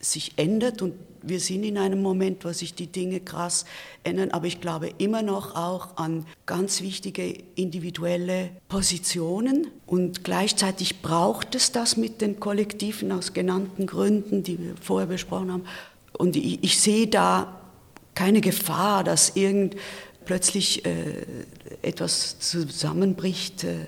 [0.00, 3.66] sich ändert und wir sind in einem Moment, wo sich die Dinge krass
[4.02, 11.54] ändern, aber ich glaube immer noch auch an ganz wichtige individuelle Positionen und gleichzeitig braucht
[11.54, 15.64] es das mit den Kollektiven aus genannten Gründen, die wir vorher besprochen haben.
[16.14, 17.60] Und ich, ich sehe da
[18.14, 19.76] keine Gefahr, dass irgend
[20.24, 21.24] plötzlich äh,
[21.82, 23.64] etwas zusammenbricht.
[23.64, 23.86] Äh.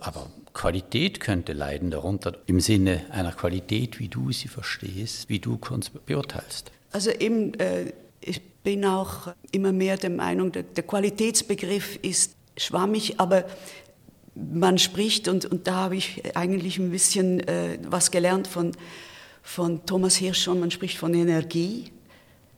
[0.00, 5.58] Aber Qualität könnte leiden darunter, im Sinne einer Qualität, wie du sie verstehst, wie du
[5.58, 6.72] Kunst beurteilst.
[6.92, 13.20] Also eben, äh, ich bin auch immer mehr der Meinung, der, der Qualitätsbegriff ist schwammig,
[13.20, 13.44] aber
[14.34, 18.72] man spricht, und, und da habe ich eigentlich ein bisschen äh, was gelernt von,
[19.42, 21.90] von Thomas Hirschhorn, man spricht von Energie.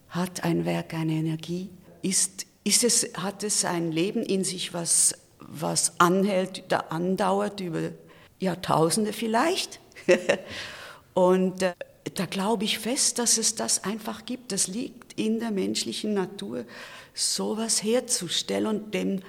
[0.08, 1.68] Hat ein Werk eine Energie?
[2.02, 7.92] Ist, ist es, hat es ein Leben in sich, was, was anhält, da andauert über
[8.38, 9.80] Jahrtausende vielleicht?
[11.14, 11.72] und äh,
[12.14, 14.52] da glaube ich fest, dass es das einfach gibt.
[14.52, 16.66] Das liegt in der menschlichen Natur,
[17.14, 19.22] sowas herzustellen und dem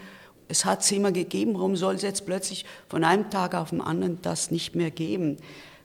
[0.52, 3.82] es hat es immer gegeben, warum soll es jetzt plötzlich von einem Tag auf den
[3.82, 5.38] anderen das nicht mehr geben?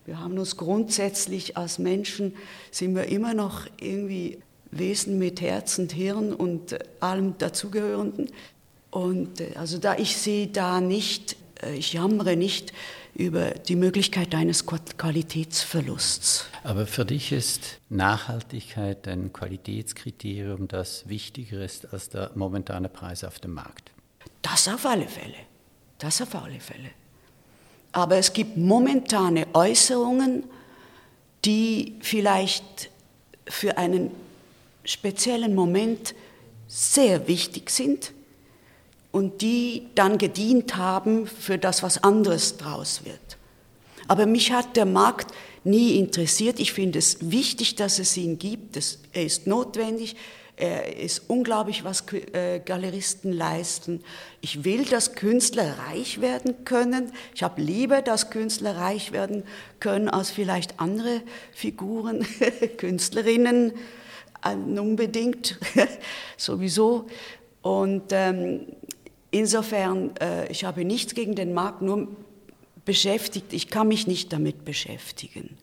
[0.06, 2.34] Wir haben uns grundsätzlich als Menschen,
[2.70, 4.38] sind wir immer noch irgendwie
[4.78, 8.30] Wesen mit Herz und Hirn und allem dazugehörenden.
[8.90, 12.72] Und äh, also da ich sehe da nicht, äh, ich jammere nicht
[13.14, 16.46] über die Möglichkeit eines Qualitätsverlusts.
[16.64, 23.38] Aber für dich ist Nachhaltigkeit ein Qualitätskriterium, das wichtiger ist als der momentane Preis auf
[23.38, 23.92] dem Markt.
[24.42, 25.36] Das auf alle Fälle.
[25.98, 26.90] Das auf alle Fälle.
[27.92, 30.44] Aber es gibt momentane Äußerungen,
[31.44, 32.90] die vielleicht
[33.46, 34.10] für einen
[34.84, 36.14] speziellen Moment
[36.68, 38.12] sehr wichtig sind
[39.12, 43.38] und die dann gedient haben für das, was anderes draus wird.
[44.08, 46.60] Aber mich hat der Markt nie interessiert.
[46.60, 48.76] Ich finde es wichtig, dass es ihn gibt.
[49.12, 50.16] er ist notwendig.
[50.56, 54.04] Er ist unglaublich, was äh, Galeristen leisten.
[54.40, 57.10] Ich will, dass Künstler reich werden können.
[57.34, 59.42] Ich habe lieber, dass Künstler reich werden
[59.80, 62.24] können als vielleicht andere Figuren,
[62.76, 63.72] Künstlerinnen,
[64.44, 65.58] unbedingt
[66.36, 67.06] sowieso.
[67.62, 68.66] Und ähm,
[69.30, 72.08] insofern, äh, ich habe nichts gegen den Markt, nur
[72.84, 73.52] beschäftigt.
[73.52, 75.56] Ich kann mich nicht damit beschäftigen.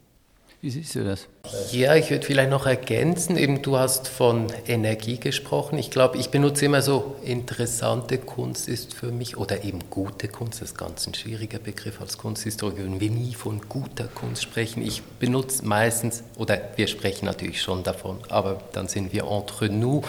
[0.63, 1.27] Wie siehst du das?
[1.71, 5.79] Ja, ich würde vielleicht noch ergänzen, eben du hast von Energie gesprochen.
[5.79, 10.61] Ich glaube, ich benutze immer so, interessante Kunst ist für mich, oder eben gute Kunst,
[10.61, 14.85] das ist ganz ein schwieriger Begriff als Kunsthistoriker, wenn wir nie von guter Kunst sprechen.
[14.85, 20.05] Ich benutze meistens, oder wir sprechen natürlich schon davon, aber dann sind wir entre nous.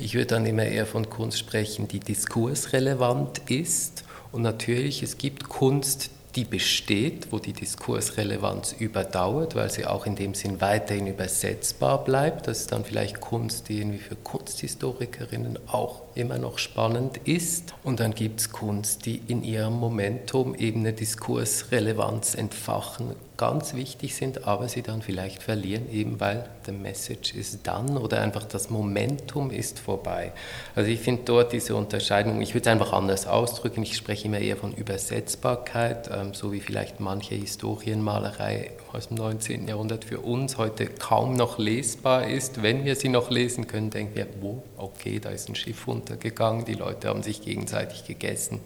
[0.00, 4.02] Ich würde dann immer eher von Kunst sprechen, die diskursrelevant ist.
[4.32, 10.16] Und natürlich, es gibt Kunst, die besteht, wo die Diskursrelevanz überdauert, weil sie auch in
[10.16, 12.46] dem Sinn weiterhin übersetzbar bleibt.
[12.46, 17.74] Das ist dann vielleicht Kunst, die irgendwie für Kunsthistorikerinnen auch immer noch spannend ist.
[17.82, 24.14] Und dann gibt es Kunst, die in ihrem Momentum eben eine Diskursrelevanz entfachen ganz wichtig
[24.14, 28.70] sind, aber sie dann vielleicht verlieren, eben weil the message ist done oder einfach das
[28.70, 30.30] Momentum ist vorbei.
[30.76, 34.38] Also ich finde dort diese Unterscheidung, ich würde es einfach anders ausdrücken, ich spreche immer
[34.38, 39.66] eher von Übersetzbarkeit, ähm, so wie vielleicht manche Historienmalerei aus dem 19.
[39.66, 42.62] Jahrhundert für uns heute kaum noch lesbar ist.
[42.62, 46.64] Wenn wir sie noch lesen können, denken wir, wo, okay, da ist ein Schiff untergegangen,
[46.64, 48.60] die Leute haben sich gegenseitig gegessen.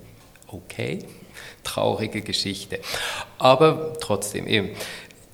[0.49, 1.01] Okay,
[1.65, 2.81] traurige Geschichte.
[3.39, 4.71] Aber trotzdem eben,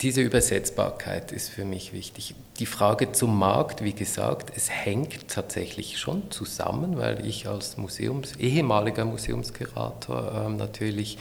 [0.01, 2.35] diese Übersetzbarkeit ist für mich wichtig.
[2.59, 8.35] Die Frage zum Markt, wie gesagt, es hängt tatsächlich schon zusammen, weil ich als Museums,
[8.37, 11.19] ehemaliger Museumskurator äh, natürlich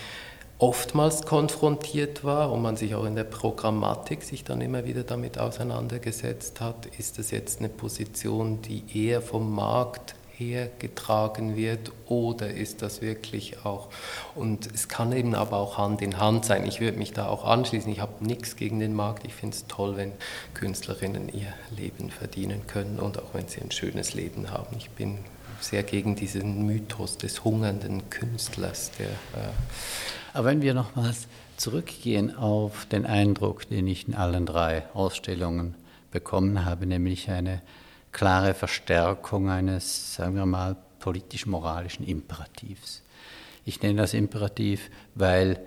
[0.58, 5.40] oftmals konfrontiert war und man sich auch in der Programmatik sich dann immer wieder damit
[5.40, 12.82] auseinandergesetzt hat, ist das jetzt eine Position, die eher vom Markt hergetragen wird oder ist
[12.82, 13.90] das wirklich auch,
[14.36, 16.66] und es kann eben aber auch Hand in Hand sein.
[16.66, 19.68] Ich würde mich da auch anschließen, ich habe nichts gegen den Markt, ich finde es
[19.68, 20.12] toll, wenn
[20.54, 24.76] Künstlerinnen ihr Leben verdienen können und auch wenn sie ein schönes Leben haben.
[24.78, 25.20] Ich bin
[25.60, 28.92] sehr gegen diesen Mythos des hungernden Künstlers.
[28.98, 29.52] Der, äh
[30.34, 31.28] aber wenn wir nochmals
[31.58, 35.76] zurückgehen auf den Eindruck, den ich in allen drei Ausstellungen
[36.12, 37.62] bekommen habe, nämlich eine
[38.12, 43.02] klare Verstärkung eines, sagen wir mal, politisch-moralischen Imperativs.
[43.66, 45.60] Ich nenne das Imperativ, weil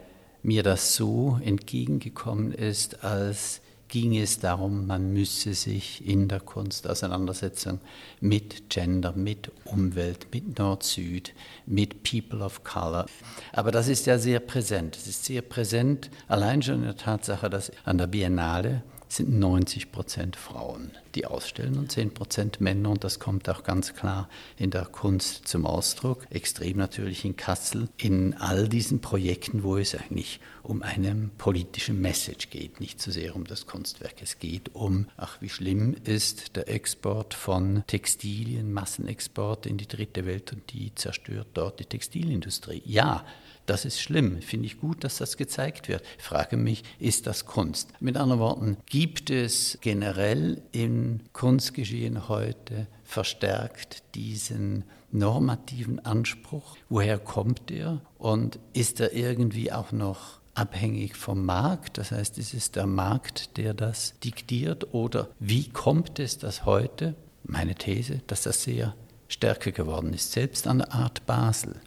[0.43, 6.89] mir das so entgegengekommen ist, als ging es darum, man müsse sich in der Kunst
[6.89, 7.81] auseinandersetzen
[8.21, 11.33] mit Gender, mit Umwelt, mit Nord-Süd,
[11.67, 13.07] mit People of Color.
[13.53, 14.97] Aber das ist ja sehr präsent.
[14.97, 19.93] Es ist sehr präsent, allein schon in der Tatsache, dass an der Biennale sind 90
[19.93, 22.91] Prozent Frauen, die ausstellen und 10 Prozent Männer.
[22.91, 26.27] Und das kommt auch ganz klar in der Kunst zum Ausdruck.
[26.31, 32.51] Extrem natürlich in Kassel, in all diesen Projekten, wo es eigentlich um eine politische Message
[32.51, 34.23] geht, nicht so sehr um das Kunstwerk.
[34.23, 40.25] Es geht um, ach, wie schlimm ist der Export von Textilien, Massenexport in die dritte
[40.27, 42.83] Welt und die zerstört dort die Textilindustrie.
[42.85, 43.25] Ja,
[43.67, 44.43] das ist schlimm.
[44.43, 46.03] Finde ich gut, dass das gezeigt wird.
[46.19, 47.91] Frage mich, ist das Kunst?
[48.01, 56.77] Mit anderen Worten, gibt es generell im Kunstgeschehen heute verstärkt diesen normativen Anspruch?
[56.89, 58.01] Woher kommt er?
[58.19, 61.99] Und ist er irgendwie auch noch abhängig vom Markt?
[61.99, 64.93] Das heißt, ist es der Markt, der das diktiert?
[64.93, 68.95] Oder wie kommt es, dass heute, meine These, dass das sehr
[69.29, 71.81] stärker geworden ist, selbst an der Art Basel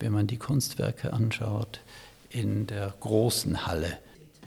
[0.00, 1.80] wenn man die Kunstwerke anschaut
[2.30, 3.98] in der großen Halle,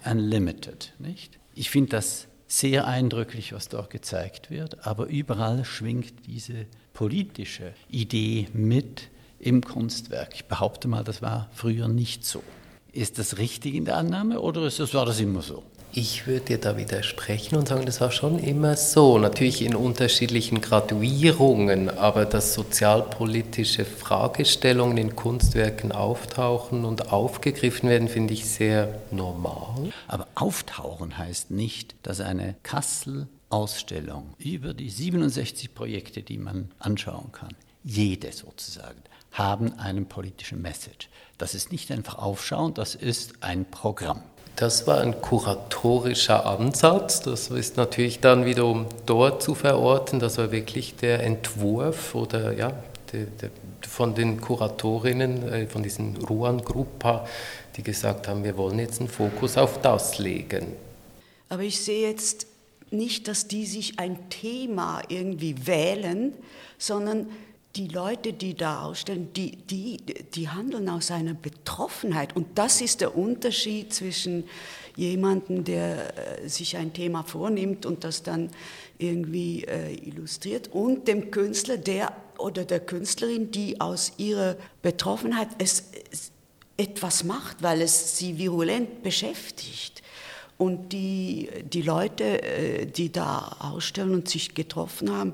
[0.06, 0.94] Unlimited.
[1.00, 1.38] Nicht?
[1.56, 8.48] Ich finde das sehr eindrücklich, was dort gezeigt wird, aber überall schwingt diese politische Idee
[8.54, 9.10] mit
[9.40, 10.34] im Kunstwerk.
[10.36, 12.44] Ich behaupte mal, das war früher nicht so.
[12.92, 15.64] Ist das richtig in der Annahme oder ist das, war das immer so?
[15.94, 19.18] Ich würde dir da widersprechen und sagen, das war schon immer so.
[19.18, 28.34] Natürlich in unterschiedlichen Graduierungen, aber dass sozialpolitische Fragestellungen in Kunstwerken auftauchen und aufgegriffen werden, finde
[28.34, 29.92] ich sehr normal.
[30.08, 37.54] Aber auftauchen heißt nicht, dass eine Kassel-Ausstellung über die 67 Projekte, die man anschauen kann,
[37.84, 39.02] jede sozusagen,
[39.34, 41.10] haben einen politischen Message.
[41.38, 44.24] Das ist nicht einfach Aufschauen, das ist ein Programm.
[44.56, 47.22] Das war ein kuratorischer Ansatz.
[47.22, 50.20] Das ist natürlich dann wiederum dort zu verorten.
[50.20, 52.74] Das war wirklich der Entwurf oder ja,
[53.12, 53.50] de, de,
[53.88, 57.28] von den Kuratorinnen, äh, von diesen Ruan-Gruppa,
[57.76, 60.68] die gesagt haben, wir wollen jetzt einen Fokus auf das legen.
[61.50, 62.48] Aber ich sehe jetzt
[62.92, 66.34] nicht, dass die sich ein Thema irgendwie wählen,
[66.78, 67.28] sondern
[67.76, 69.98] die Leute, die da ausstellen, die, die,
[70.34, 72.36] die handeln aus einer Betroffenheit.
[72.36, 74.44] Und das ist der Unterschied zwischen
[74.96, 78.50] jemandem, der äh, sich ein Thema vornimmt und das dann
[78.98, 85.86] irgendwie äh, illustriert, und dem Künstler, der oder der Künstlerin, die aus ihrer Betroffenheit es,
[86.12, 86.32] es
[86.78, 90.02] etwas macht, weil es sie virulent beschäftigt.
[90.58, 95.34] Und die, die Leute, äh, die da ausstellen und sich getroffen haben,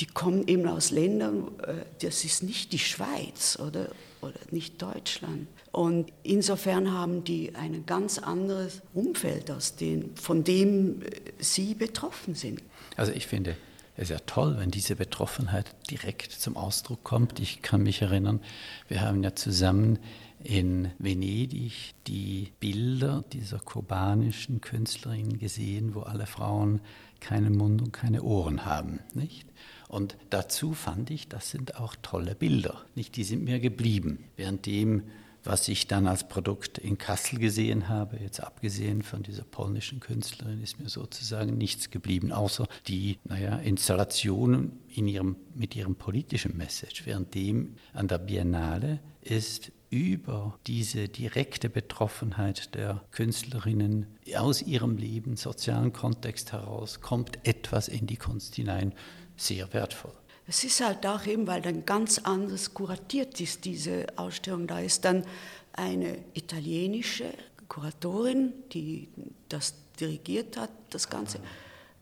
[0.00, 3.88] die kommen eben aus Ländern, äh, das ist nicht die Schweiz oder,
[4.20, 5.48] oder nicht Deutschland.
[5.72, 11.06] Und insofern haben die ein ganz anderes Umfeld, aus dem, von dem äh,
[11.38, 12.62] sie betroffen sind.
[12.96, 13.56] Also ich finde
[13.96, 17.40] es ja toll, wenn diese Betroffenheit direkt zum Ausdruck kommt.
[17.40, 18.40] Ich kann mich erinnern,
[18.88, 19.98] wir haben ja zusammen
[20.42, 26.80] in Venedig die Bilder dieser kubanischen Künstlerin gesehen, wo alle Frauen
[27.20, 29.48] keinen Mund und keine Ohren haben, nicht?
[29.88, 32.82] Und dazu fand ich, das sind auch tolle Bilder.
[32.94, 34.24] Nicht, die sind mir geblieben.
[34.36, 35.04] Während dem,
[35.44, 40.60] was ich dann als Produkt in Kassel gesehen habe, jetzt abgesehen von dieser polnischen Künstlerin,
[40.60, 47.06] ist mir sozusagen nichts geblieben, außer die naja, Installation in ihrem, mit ihrem politischen Message.
[47.06, 55.36] Während dem an der Biennale ist über diese direkte Betroffenheit der Künstlerinnen aus ihrem Leben,
[55.36, 58.92] sozialen Kontext heraus, kommt etwas in die Kunst hinein,
[59.36, 60.12] sehr wertvoll.
[60.48, 64.66] Es ist halt auch eben, weil dann ganz anders kuratiert ist, diese Ausstellung.
[64.66, 65.24] Da ist dann
[65.72, 67.32] eine italienische
[67.68, 69.08] Kuratorin, die
[69.48, 71.40] das dirigiert hat, das Ganze.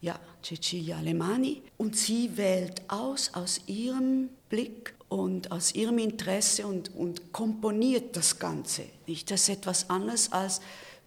[0.02, 1.62] Ja, Cecilia Alemani.
[1.78, 8.38] Und sie wählt aus, aus ihrem Blick und aus ihrem Interesse und, und komponiert das
[8.38, 8.84] Ganze.
[9.06, 9.30] Nicht?
[9.30, 10.60] Das ist etwas anderes, als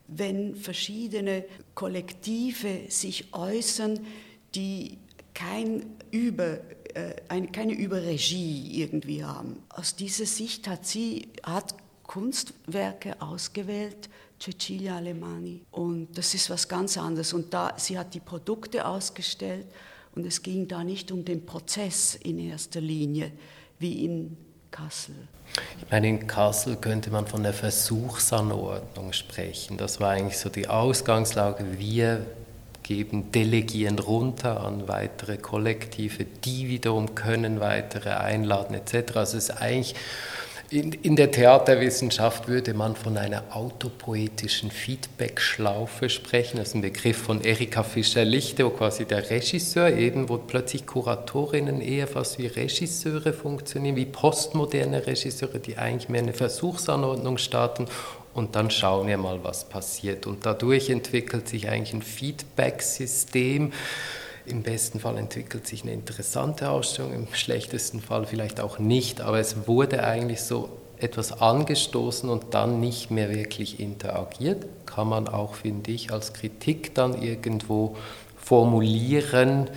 [0.08, 4.00] wenn verschiedene Kollektive sich äußern,
[4.56, 4.98] die
[5.34, 6.60] kein Über,
[6.94, 9.64] äh, eine, keine Überregie irgendwie haben.
[9.70, 15.62] Aus dieser Sicht hat sie hat Kunstwerke ausgewählt, Cecilia Alemani.
[15.72, 17.34] Und das ist was ganz anderes.
[17.34, 19.68] Und da, sie hat die Produkte ausgestellt
[20.16, 23.32] und es ging da nicht um den Prozess in erster Linie,
[23.80, 24.38] wie in
[24.72, 25.16] Kassel.
[25.80, 29.78] Ich meine, in Kassel könnte man von der Versuchsanordnung sprechen.
[29.78, 31.80] Das war eigentlich so die Ausgangslage.
[31.80, 32.26] Wir
[32.88, 39.18] geben, delegieren runter an weitere Kollektive, die wiederum können weitere einladen etc.
[39.18, 39.96] Also es ist eigentlich
[40.70, 46.58] in, in, der Theaterwissenschaft würde man von einer autopoetischen Feedback-Schlaufe sprechen.
[46.58, 51.80] Das ist ein Begriff von Erika Fischer-Lichte, wo quasi der Regisseur eben, wo plötzlich Kuratorinnen
[51.80, 57.88] eher fast wie Regisseure funktionieren, wie postmoderne Regisseure, die eigentlich mehr eine Versuchsanordnung starten
[58.38, 60.28] und dann schauen wir mal, was passiert.
[60.28, 63.74] Und dadurch entwickelt sich eigentlich ein Feedback-System.
[64.46, 69.40] Im besten Fall entwickelt sich eine interessante Ausstellung, im schlechtesten Fall vielleicht auch nicht, aber
[69.40, 70.70] es wurde eigentlich so
[71.00, 76.94] etwas angestoßen und dann nicht mehr wirklich interagiert, kann man auch, finde ich, als Kritik
[76.94, 77.98] dann irgendwo
[78.38, 79.68] formulieren,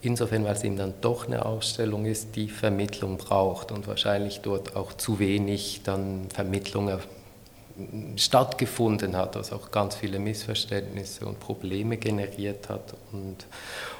[0.00, 4.74] insofern, weil es eben dann doch eine Ausstellung ist, die Vermittlung braucht und wahrscheinlich dort
[4.74, 6.88] auch zu wenig dann Vermittlung
[8.16, 12.94] stattgefunden hat, was auch ganz viele Missverständnisse und Probleme generiert hat.
[13.12, 13.46] Und,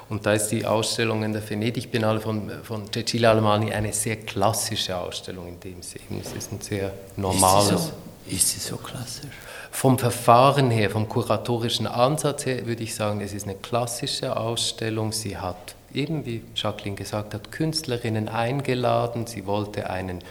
[0.09, 4.97] und da ist die Ausstellung in der Venedig-Biennale von, von Cecilia Alemani eine sehr klassische
[4.97, 6.21] Ausstellung in dem Sinne.
[6.21, 7.71] Es ist ein sehr normales...
[7.71, 9.35] Ist sie so, ist sie so klassisch?
[9.71, 15.11] Vom Verfahren her, vom kuratorischen Ansatz her würde ich sagen, es ist eine klassische Ausstellung.
[15.11, 19.27] Sie hat eben, wie Jacqueline gesagt hat, Künstlerinnen eingeladen.
[19.27, 20.23] Sie wollte einen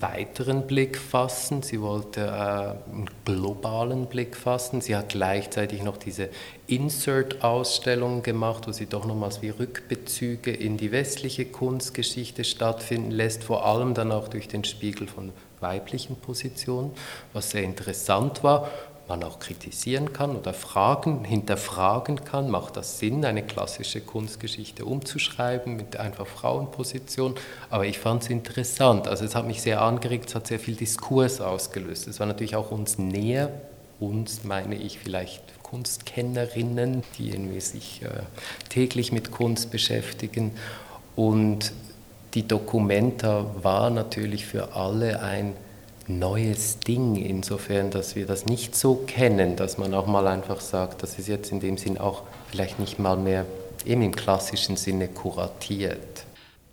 [0.00, 4.80] weiteren Blick fassen, sie wollte äh, einen globalen Blick fassen.
[4.80, 6.28] Sie hat gleichzeitig noch diese
[6.66, 13.66] Insert-Ausstellung gemacht, wo sie doch nochmals wie Rückbezüge in die westliche Kunstgeschichte stattfinden lässt, vor
[13.66, 16.92] allem dann auch durch den Spiegel von weiblichen Positionen,
[17.32, 18.68] was sehr interessant war
[19.08, 25.76] man auch kritisieren kann oder fragen, hinterfragen kann, macht das Sinn, eine klassische Kunstgeschichte umzuschreiben
[25.76, 27.34] mit einfach Frauenposition.
[27.70, 29.08] Aber ich fand es interessant.
[29.08, 32.06] Also es hat mich sehr angeregt, es hat sehr viel Diskurs ausgelöst.
[32.08, 33.50] Es war natürlich auch uns näher,
[34.00, 38.08] uns meine ich vielleicht Kunstkennerinnen, die irgendwie sich äh,
[38.68, 40.52] täglich mit Kunst beschäftigen.
[41.16, 41.72] Und
[42.34, 45.54] die Documenta war natürlich für alle ein
[46.18, 51.02] neues Ding, insofern, dass wir das nicht so kennen, dass man auch mal einfach sagt,
[51.02, 53.46] das ist jetzt in dem Sinn auch vielleicht nicht mal mehr
[53.84, 56.24] eben im klassischen Sinne kuratiert.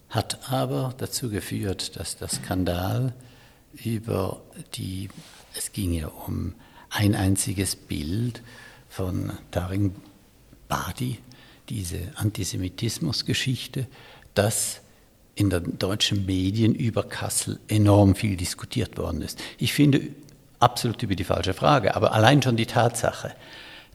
[0.10, 3.14] Hat aber dazu geführt, dass der Skandal
[3.84, 4.42] über
[4.74, 5.10] die,
[5.56, 6.56] es ging ja um
[6.90, 8.42] ein einziges Bild
[8.90, 9.94] von Taring
[10.68, 11.20] Badi,
[11.70, 13.88] diese Antisemitismusgeschichte,
[14.34, 14.82] dass
[15.40, 19.40] in den deutschen Medien über Kassel enorm viel diskutiert worden ist.
[19.58, 20.02] Ich finde
[20.60, 23.34] absolut über die falsche Frage, aber allein schon die Tatsache,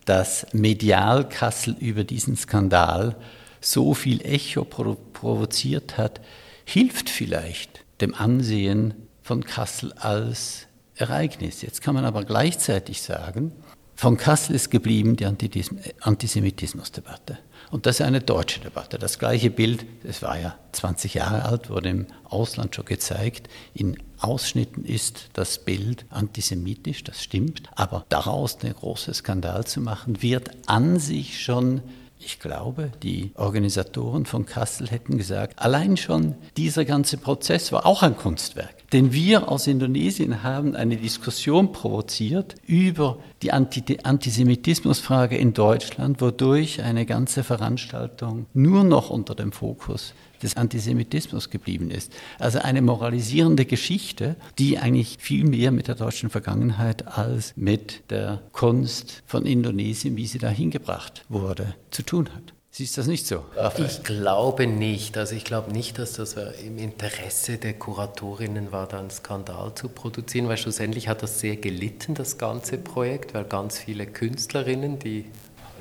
[0.07, 3.17] dass medial Kassel über diesen Skandal
[3.61, 6.23] so viel Echo provoziert hat,
[6.65, 10.67] hilft vielleicht dem Ansehen von Kassel als
[10.97, 11.61] Ereignis.
[11.61, 13.53] Jetzt kann man aber gleichzeitig sagen,
[13.97, 17.39] von Kassel ist geblieben die Antisemitismusdebatte.
[17.71, 18.99] Und das ist eine deutsche Debatte.
[18.99, 23.49] Das gleiche Bild, das war ja 20 Jahre alt, wurde im Ausland schon gezeigt.
[23.75, 27.63] In Ausschnitten ist das Bild antisemitisch, das stimmt.
[27.75, 31.83] Aber daraus einen großen Skandal zu machen, wird an sich schon
[32.27, 38.03] ich glaube, die Organisatoren von Kassel hätten gesagt, allein schon dieser ganze Prozess war auch
[38.03, 38.75] ein Kunstwerk.
[38.95, 47.05] Denn wir aus Indonesien haben eine Diskussion provoziert über die Antisemitismusfrage in Deutschland, wodurch eine
[47.05, 50.15] ganze Veranstaltung nur noch unter dem Fokus
[50.45, 52.13] des Antisemitismus geblieben ist.
[52.39, 58.43] Also eine moralisierende Geschichte, die eigentlich viel mehr mit der deutschen Vergangenheit als mit der
[58.53, 62.54] Kunst von Indonesien, wie sie da hingebracht wurde, zu tun hat.
[62.77, 63.45] Siehst du das nicht so?
[63.55, 63.87] Raphael?
[63.87, 65.17] Ich glaube nicht.
[65.17, 69.89] Also ich glaube nicht, dass das im Interesse der Kuratorinnen war, da einen Skandal zu
[69.89, 75.25] produzieren, weil schlussendlich hat das sehr gelitten, das ganze Projekt, weil ganz viele Künstlerinnen, die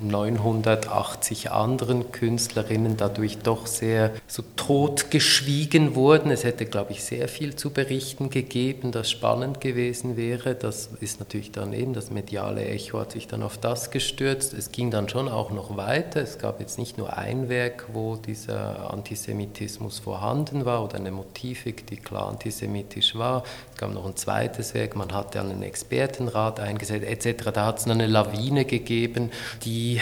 [0.07, 6.31] 980 anderen Künstlerinnen dadurch doch sehr so totgeschwiegen wurden.
[6.31, 10.55] Es hätte, glaube ich, sehr viel zu berichten gegeben, das spannend gewesen wäre.
[10.55, 14.53] Das ist natürlich dann eben, das mediale Echo hat sich dann auf das gestürzt.
[14.53, 16.21] Es ging dann schon auch noch weiter.
[16.21, 21.87] Es gab jetzt nicht nur ein Werk, wo dieser Antisemitismus vorhanden war oder eine Motivik,
[21.87, 23.43] die klar antisemitisch war.
[23.71, 27.51] Es gab noch ein zweites Werk, man hatte einen Expertenrat eingesetzt etc.
[27.53, 29.31] Da hat es eine Lawine gegeben,
[29.63, 29.92] die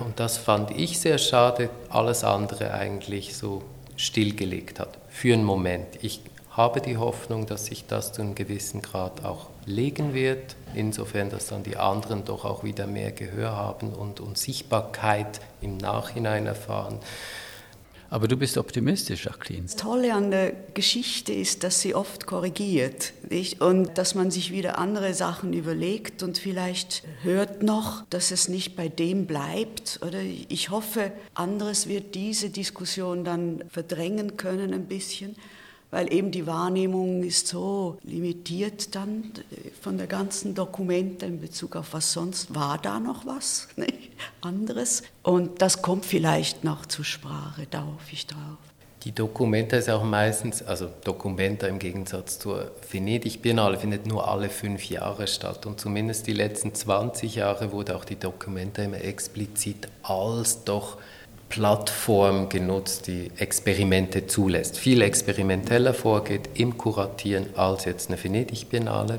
[0.00, 3.62] und das fand ich sehr schade, alles andere eigentlich so
[3.96, 4.98] stillgelegt hat.
[5.08, 5.86] Für einen Moment.
[6.02, 6.20] Ich
[6.50, 11.46] habe die Hoffnung, dass sich das zu einem gewissen Grad auch legen wird, insofern, dass
[11.46, 16.98] dann die anderen doch auch wieder mehr Gehör haben und, und Sichtbarkeit im Nachhinein erfahren.
[18.10, 19.64] Aber du bist optimistisch, Jacqueline.
[19.64, 23.60] Das Tolle an der Geschichte ist, dass sie oft korrigiert nicht?
[23.60, 28.76] und dass man sich wieder andere Sachen überlegt und vielleicht hört noch, dass es nicht
[28.76, 30.00] bei dem bleibt.
[30.06, 35.36] Oder ich hoffe, anderes wird diese Diskussion dann verdrängen können ein bisschen
[35.90, 39.32] weil eben die Wahrnehmung ist so limitiert dann
[39.80, 44.10] von der ganzen Dokumente in Bezug auf was sonst war da noch was nicht?
[44.40, 48.58] anderes und das kommt vielleicht noch zur Sprache, da hoffe ich drauf.
[49.04, 54.90] Die Documenta ist auch meistens, also Documenta im Gegensatz zur Venedig-Biennale findet nur alle fünf
[54.90, 60.64] Jahre statt und zumindest die letzten 20 Jahre wurde auch die Documenta immer explizit als
[60.64, 60.98] doch
[61.48, 64.78] Plattform genutzt, die Experimente zulässt.
[64.78, 69.18] Viel experimenteller vorgeht im Kuratieren als jetzt eine Venedig-Biennale.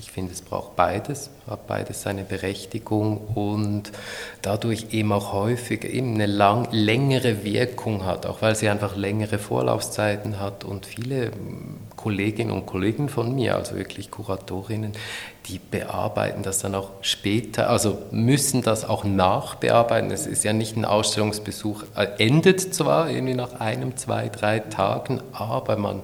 [0.00, 3.92] Ich finde, es braucht beides, hat beides seine Berechtigung und
[4.40, 9.38] dadurch eben auch häufig eben eine lang, längere Wirkung hat, auch weil sie einfach längere
[9.38, 11.32] Vorlaufzeiten hat und viele
[11.96, 14.92] Kolleginnen und Kollegen von mir, also wirklich Kuratorinnen,
[15.48, 20.10] die bearbeiten das dann auch später, also müssen das auch nachbearbeiten.
[20.10, 25.20] Es ist ja nicht ein Ausstellungsbesuch, äh, endet zwar irgendwie nach einem, zwei, drei Tagen,
[25.32, 26.00] aber man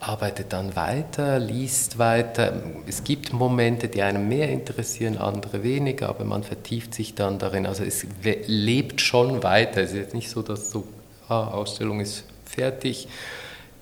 [0.00, 2.62] arbeitet dann weiter, liest weiter.
[2.86, 7.66] Es gibt Momente, die einen mehr interessieren, andere weniger, aber man vertieft sich dann darin.
[7.66, 8.06] Also es
[8.46, 9.82] lebt schon weiter.
[9.82, 10.84] Es ist jetzt nicht so, dass so,
[11.28, 13.08] ah, Ausstellung ist fertig.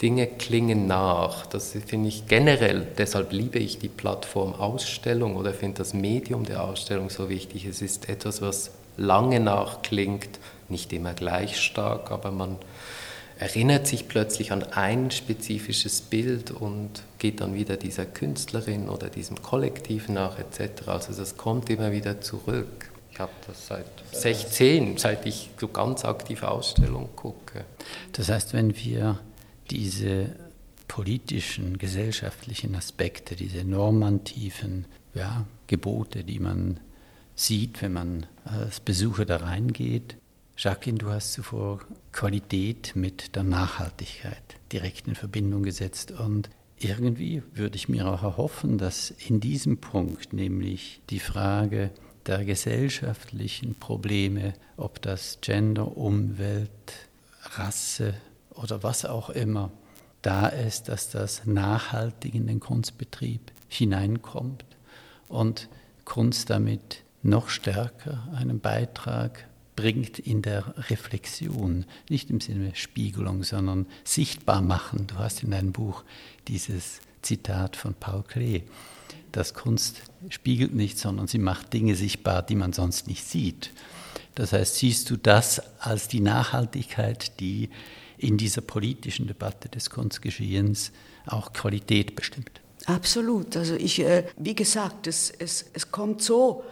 [0.03, 1.47] Dinge klingen nach.
[1.47, 6.65] Das finde ich generell, deshalb liebe ich die Plattform Ausstellung oder finde das Medium der
[6.65, 7.65] Ausstellung so wichtig.
[7.65, 10.39] Es ist etwas, was lange nachklingt,
[10.69, 12.57] nicht immer gleich stark, aber man
[13.39, 19.43] erinnert sich plötzlich an ein spezifisches Bild und geht dann wieder dieser Künstlerin oder diesem
[19.43, 20.89] Kollektiv nach etc.
[20.89, 22.91] Also das kommt immer wieder zurück.
[23.13, 27.65] Ich habe das seit 16, seit ich so ganz aktiv Ausstellungen gucke.
[28.13, 29.19] Das heißt, wenn wir
[29.71, 30.37] diese
[30.89, 36.81] politischen, gesellschaftlichen Aspekte, diese normativen ja, Gebote, die man
[37.35, 40.17] sieht, wenn man als Besucher da reingeht,
[40.59, 41.81] Jacqueline, du hast zuvor
[42.17, 46.13] Qualität mit der Nachhaltigkeit direkt in Verbindung gesetzt.
[46.13, 46.49] Und
[46.79, 51.91] irgendwie würde ich mir auch erhoffen, dass in diesem Punkt, nämlich die Frage
[52.27, 56.71] der gesellschaftlichen Probleme, ob das Gender, Umwelt,
[57.43, 58.15] Rasse
[58.55, 59.71] oder was auch immer,
[60.23, 64.65] da ist, dass das nachhaltig in den Kunstbetrieb hineinkommt
[65.29, 65.69] und
[66.07, 69.47] Kunst damit noch stärker einen Beitrag
[69.77, 75.07] bringt in der Reflexion, nicht im Sinne Spiegelung, sondern sichtbar machen.
[75.07, 76.03] Du hast in deinem Buch
[76.49, 78.63] dieses Zitat von Paul Klee.
[79.33, 80.01] dass Kunst
[80.31, 83.71] spiegelt nicht, sondern sie macht Dinge sichtbar, die man sonst nicht sieht.
[84.35, 87.69] Das heißt, siehst du das als die Nachhaltigkeit, die
[88.17, 90.91] in dieser politischen Debatte des Kunstgeschehens
[91.27, 92.63] auch Qualität bestimmt?
[92.87, 93.57] Absolut.
[93.57, 96.65] Also ich, äh, wie gesagt, es, es, es kommt so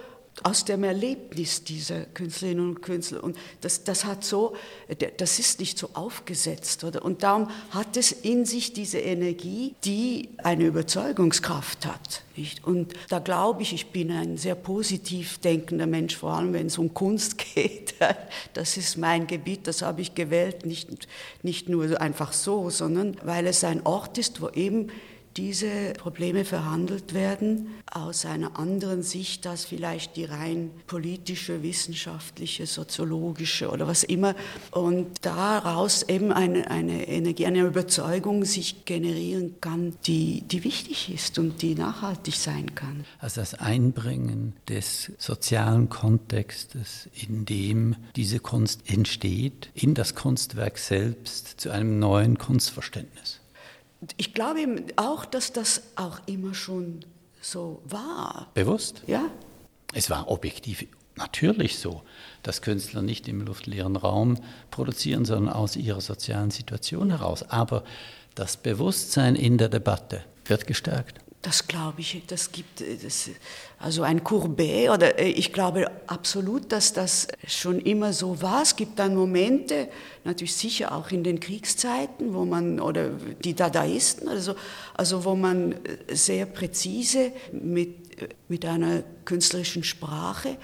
[0.43, 3.22] aus dem Erlebnis dieser Künstlerinnen und Künstler.
[3.22, 4.55] Und das, das hat so,
[5.16, 7.05] das ist nicht so aufgesetzt, oder?
[7.05, 12.22] Und darum hat es in sich diese Energie, die eine Überzeugungskraft hat.
[12.37, 12.64] Nicht?
[12.66, 16.78] Und da glaube ich, ich bin ein sehr positiv denkender Mensch, vor allem wenn es
[16.78, 17.95] um Kunst geht.
[18.55, 21.07] Das ist mein Gebiet, das habe ich gewählt, nicht,
[21.43, 24.91] nicht nur einfach so, sondern weil es ein Ort ist, wo eben
[25.37, 33.70] diese Probleme verhandelt werden aus einer anderen Sicht als vielleicht die rein politische, wissenschaftliche, soziologische
[33.70, 34.35] oder was immer.
[34.70, 41.39] Und daraus eben eine, eine Energie, eine Überzeugung sich generieren kann, die, die wichtig ist
[41.39, 43.05] und die nachhaltig sein kann.
[43.18, 51.61] Also das Einbringen des sozialen Kontextes, in dem diese Kunst entsteht, in das Kunstwerk selbst
[51.61, 53.41] zu einem neuen Kunstverständnis.
[54.16, 57.05] Ich glaube auch, dass das auch immer schon
[57.40, 58.48] so war.
[58.55, 59.02] Bewusst?
[59.07, 59.30] Ja.
[59.92, 60.86] Es war objektiv
[61.16, 62.02] natürlich so,
[62.42, 64.38] dass Künstler nicht im luftleeren Raum
[64.70, 67.42] produzieren, sondern aus ihrer sozialen Situation heraus.
[67.48, 67.84] Aber
[68.34, 71.20] das Bewusstsein in der Debatte wird gestärkt.
[71.45, 73.28] Das glaube ich, das gibt das,
[73.78, 78.62] also ein Courbet oder äh, ich glaube absolut, dass das schon immer so war.
[78.62, 79.88] Es gibt dann Momente,
[80.24, 83.11] natürlich sicher auch in den Kriegszeiten, wo man oder
[83.45, 84.55] die Dadaisten, also
[84.95, 90.57] also wo man äh, sehr präzise mit äh, mit einer künstlerischen Sprache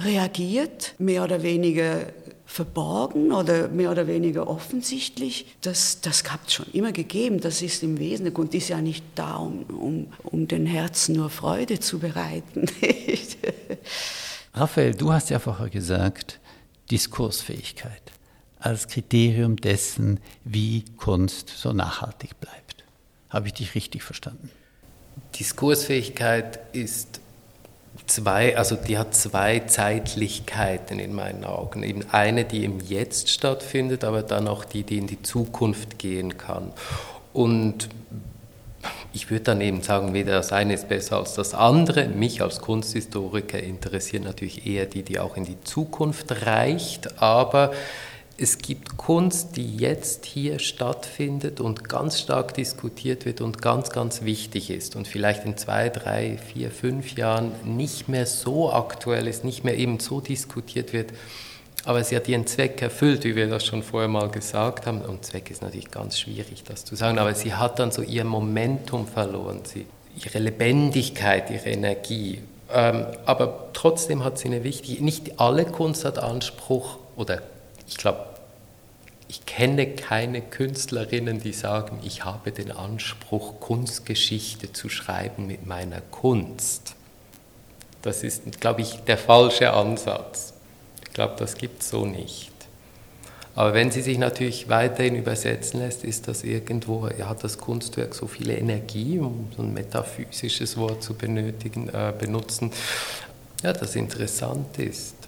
[0.00, 2.06] reagiert, mehr oder weniger
[2.52, 5.46] verborgen oder mehr oder weniger offensichtlich.
[5.62, 7.40] Das, das hat es schon immer gegeben.
[7.40, 8.28] Das ist im Wesen.
[8.28, 12.66] und ist ja nicht da, um, um, um den Herzen nur Freude zu bereiten.
[14.54, 16.40] Raphael, du hast ja vorher gesagt,
[16.90, 18.02] Diskursfähigkeit
[18.58, 22.84] als Kriterium dessen, wie Kunst so nachhaltig bleibt.
[23.30, 24.50] Habe ich dich richtig verstanden?
[25.38, 27.21] Diskursfähigkeit ist
[28.06, 31.82] zwei, also die hat zwei Zeitlichkeiten in meinen Augen.
[31.82, 36.38] Eben eine, die im Jetzt stattfindet, aber dann auch die, die in die Zukunft gehen
[36.38, 36.72] kann.
[37.32, 37.88] Und
[39.12, 42.08] ich würde dann eben sagen, weder das eine ist besser als das andere.
[42.08, 47.72] Mich als Kunsthistoriker interessiert natürlich eher die, die auch in die Zukunft reicht, aber
[48.42, 54.22] es gibt Kunst, die jetzt hier stattfindet und ganz stark diskutiert wird und ganz, ganz
[54.22, 59.44] wichtig ist und vielleicht in zwei, drei, vier, fünf Jahren nicht mehr so aktuell ist,
[59.44, 61.12] nicht mehr eben so diskutiert wird.
[61.84, 65.02] Aber sie hat ihren Zweck erfüllt, wie wir das schon vorher mal gesagt haben.
[65.02, 68.24] Und Zweck ist natürlich ganz schwierig, das zu sagen, aber sie hat dann so ihr
[68.24, 69.86] Momentum verloren, sie,
[70.16, 72.40] ihre Lebendigkeit, ihre Energie.
[72.72, 77.42] Ähm, aber trotzdem hat sie eine wichtige, nicht alle Kunst hat Anspruch oder
[77.88, 78.31] ich glaube,
[79.32, 86.02] ich kenne keine Künstlerinnen, die sagen, ich habe den Anspruch, Kunstgeschichte zu schreiben mit meiner
[86.02, 86.96] Kunst.
[88.02, 90.52] Das ist, glaube ich, der falsche Ansatz.
[91.06, 92.52] Ich glaube, das gibt es so nicht.
[93.54, 98.14] Aber wenn sie sich natürlich weiterhin übersetzen lässt, ist das irgendwo, ja, hat das Kunstwerk
[98.14, 102.70] so viele Energie, um so ein metaphysisches Wort zu benötigen, äh, benutzen,
[103.62, 105.21] ja, das interessant ist.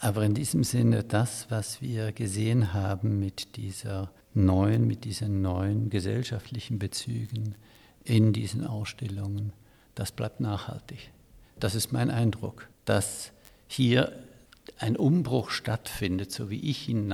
[0.00, 5.90] Aber in diesem Sinne, das, was wir gesehen haben mit dieser neuen, mit diesen neuen
[5.90, 7.56] gesellschaftlichen Bezügen
[8.04, 9.52] in diesen Ausstellungen,
[9.94, 11.10] das bleibt nachhaltig.
[11.58, 13.32] Das ist mein Eindruck, dass
[13.66, 14.12] hier
[14.78, 17.12] ein Umbruch stattfindet, so wie ich ihn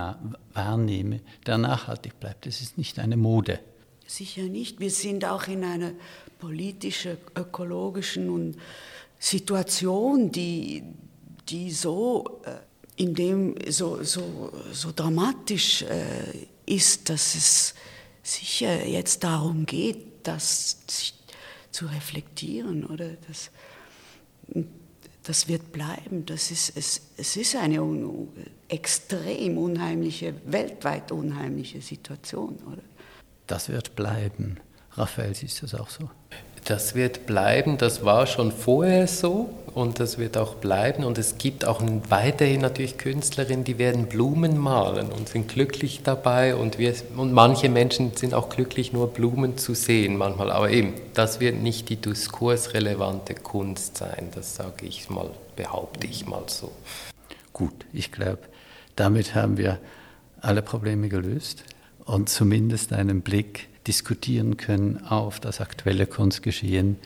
[0.52, 2.46] wahrnehme, der nachhaltig bleibt.
[2.46, 3.60] Es ist nicht eine Mode.
[4.06, 4.80] Sicher nicht.
[4.80, 5.92] Wir sind auch in einer
[6.38, 8.56] politischen, ökologischen
[9.18, 10.82] Situation, die,
[11.48, 12.56] die so äh,
[12.96, 17.74] in dem so, so, so dramatisch äh, ist, dass es
[18.22, 20.78] sicher jetzt darum geht, das
[21.70, 23.50] zu reflektieren oder das,
[25.24, 26.24] das wird bleiben.
[26.24, 28.28] Das ist, es, es ist eine un,
[28.68, 32.82] extrem unheimliche, weltweit unheimliche Situation, oder?
[33.46, 34.58] Das wird bleiben.
[34.92, 36.08] Raphael, siehst du das auch so?
[36.64, 41.04] Das wird bleiben, das war schon vorher so und das wird auch bleiben.
[41.04, 46.54] Und es gibt auch weiterhin natürlich Künstlerinnen, die werden Blumen malen und sind glücklich dabei.
[46.54, 50.50] Und, wir, und manche Menschen sind auch glücklich, nur Blumen zu sehen manchmal.
[50.50, 56.26] Aber eben, das wird nicht die diskursrelevante Kunst sein, das sage ich mal, behaupte ich
[56.26, 56.72] mal so.
[57.52, 58.38] Gut, ich glaube,
[58.96, 59.78] damit haben wir
[60.40, 61.64] alle Probleme gelöst
[62.06, 66.98] und zumindest einen Blick diskutieren können auf das aktuelle Kunstgeschehen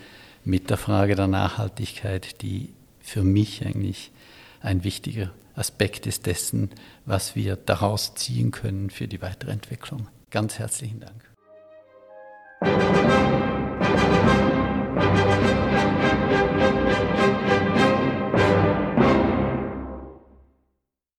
[0.44, 2.70] mit der Frage der Nachhaltigkeit, die
[3.00, 4.10] für mich eigentlich
[4.60, 6.70] ein wichtiger Aspekt ist dessen,
[7.04, 10.08] was wir daraus ziehen können für die weitere Entwicklung.
[10.30, 11.28] Ganz herzlichen Dank.